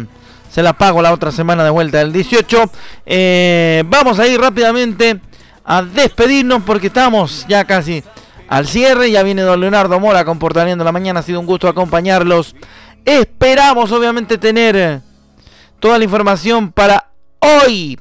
se 0.49 0.63
la 0.63 0.73
pago 0.73 1.03
la 1.03 1.13
otra 1.13 1.31
semana 1.31 1.63
de 1.63 1.69
vuelta 1.69 1.99
del 1.99 2.11
18. 2.11 2.71
Eh, 3.05 3.83
vamos 3.85 4.17
a 4.17 4.25
ir 4.25 4.41
rápidamente 4.41 5.21
a 5.63 5.83
despedirnos 5.83 6.63
porque 6.63 6.87
estamos 6.87 7.45
ya 7.47 7.63
casi 7.65 8.03
al 8.47 8.67
cierre. 8.67 9.11
Ya 9.11 9.21
viene 9.21 9.43
don 9.43 9.61
Leonardo 9.61 9.99
Mora 9.99 10.25
comportamiento 10.25 10.83
la 10.83 10.91
mañana. 10.91 11.19
Ha 11.19 11.23
sido 11.23 11.39
un 11.39 11.45
gusto 11.45 11.67
acompañarlos 11.67 12.55
Esperamos 13.07 13.93
obviamente 13.93 14.37
tener 14.37 14.75
eh, 14.75 14.99
toda 15.79 15.97
la 15.97 16.03
información 16.03 16.73
para 16.73 17.11
hoy 17.39 17.97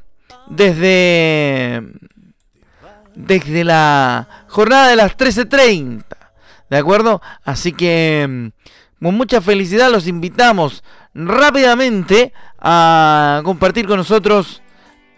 desde 0.48 1.80
desde 3.14 3.62
la 3.62 4.26
jornada 4.48 4.88
de 4.88 4.96
las 4.96 5.16
13:30. 5.16 6.04
¿De 6.68 6.76
acuerdo? 6.76 7.22
Así 7.44 7.72
que 7.72 8.26
mm, 8.28 9.04
con 9.04 9.14
mucha 9.14 9.40
felicidad 9.40 9.92
los 9.92 10.08
invitamos 10.08 10.82
rápidamente 11.14 12.32
a 12.58 13.42
compartir 13.44 13.86
con 13.86 13.98
nosotros 13.98 14.60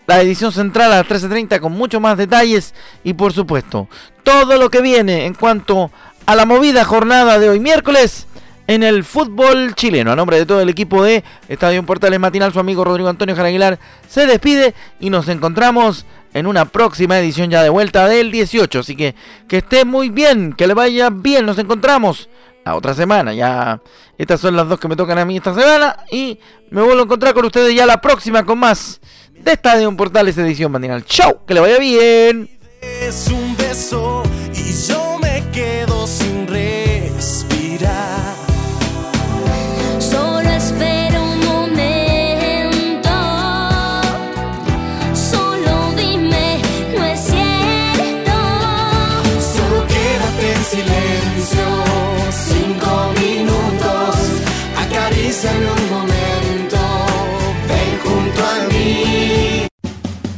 la 0.06 0.20
edición 0.20 0.52
central 0.52 0.92
a 0.92 0.96
las 0.98 1.06
13.30 1.06 1.60
con 1.60 1.72
mucho 1.72 1.98
más 1.98 2.18
detalles 2.18 2.74
y 3.04 3.14
por 3.14 3.32
supuesto 3.32 3.88
todo 4.22 4.58
lo 4.58 4.68
que 4.68 4.82
viene 4.82 5.24
en 5.24 5.32
cuanto 5.32 5.90
a 6.26 6.34
la 6.34 6.44
movida 6.44 6.84
jornada 6.84 7.38
de 7.38 7.48
hoy 7.48 7.58
miércoles 7.58 8.26
en 8.68 8.84
el 8.84 9.02
fútbol 9.02 9.74
chileno. 9.74 10.12
A 10.12 10.16
nombre 10.16 10.38
de 10.38 10.46
todo 10.46 10.60
el 10.60 10.68
equipo 10.68 11.02
de 11.02 11.24
Estadio 11.48 11.84
Portales 11.84 12.20
Matinal, 12.20 12.52
su 12.52 12.60
amigo 12.60 12.84
Rodrigo 12.84 13.08
Antonio 13.08 13.34
Jaraguilar 13.34 13.80
se 14.06 14.26
despide 14.26 14.74
y 15.00 15.10
nos 15.10 15.26
encontramos 15.28 16.06
en 16.34 16.46
una 16.46 16.66
próxima 16.66 17.18
edición 17.18 17.50
ya 17.50 17.62
de 17.62 17.70
vuelta 17.70 18.06
del 18.06 18.30
18. 18.30 18.78
Así 18.78 18.94
que 18.94 19.16
que 19.48 19.58
esté 19.58 19.84
muy 19.84 20.10
bien, 20.10 20.52
que 20.52 20.68
le 20.68 20.74
vaya 20.74 21.08
bien, 21.10 21.46
nos 21.46 21.58
encontramos 21.58 22.28
la 22.64 22.76
otra 22.76 22.94
semana. 22.94 23.32
Ya 23.32 23.80
estas 24.18 24.40
son 24.40 24.54
las 24.54 24.68
dos 24.68 24.78
que 24.78 24.86
me 24.86 24.96
tocan 24.96 25.18
a 25.18 25.24
mí 25.24 25.38
esta 25.38 25.54
semana 25.54 25.96
y 26.12 26.38
me 26.70 26.82
vuelvo 26.82 27.00
a 27.00 27.04
encontrar 27.04 27.32
con 27.32 27.46
ustedes 27.46 27.74
ya 27.74 27.86
la 27.86 28.00
próxima 28.02 28.44
con 28.44 28.58
más 28.58 29.00
de 29.32 29.52
Estadio 29.52 29.96
Portales 29.96 30.36
edición 30.36 30.70
matinal. 30.70 31.04
Chau, 31.06 31.40
que 31.46 31.54
le 31.54 31.60
vaya 31.60 31.78
bien. 31.78 32.50
Es 32.82 33.28
un 33.28 33.56
beso 33.56 34.22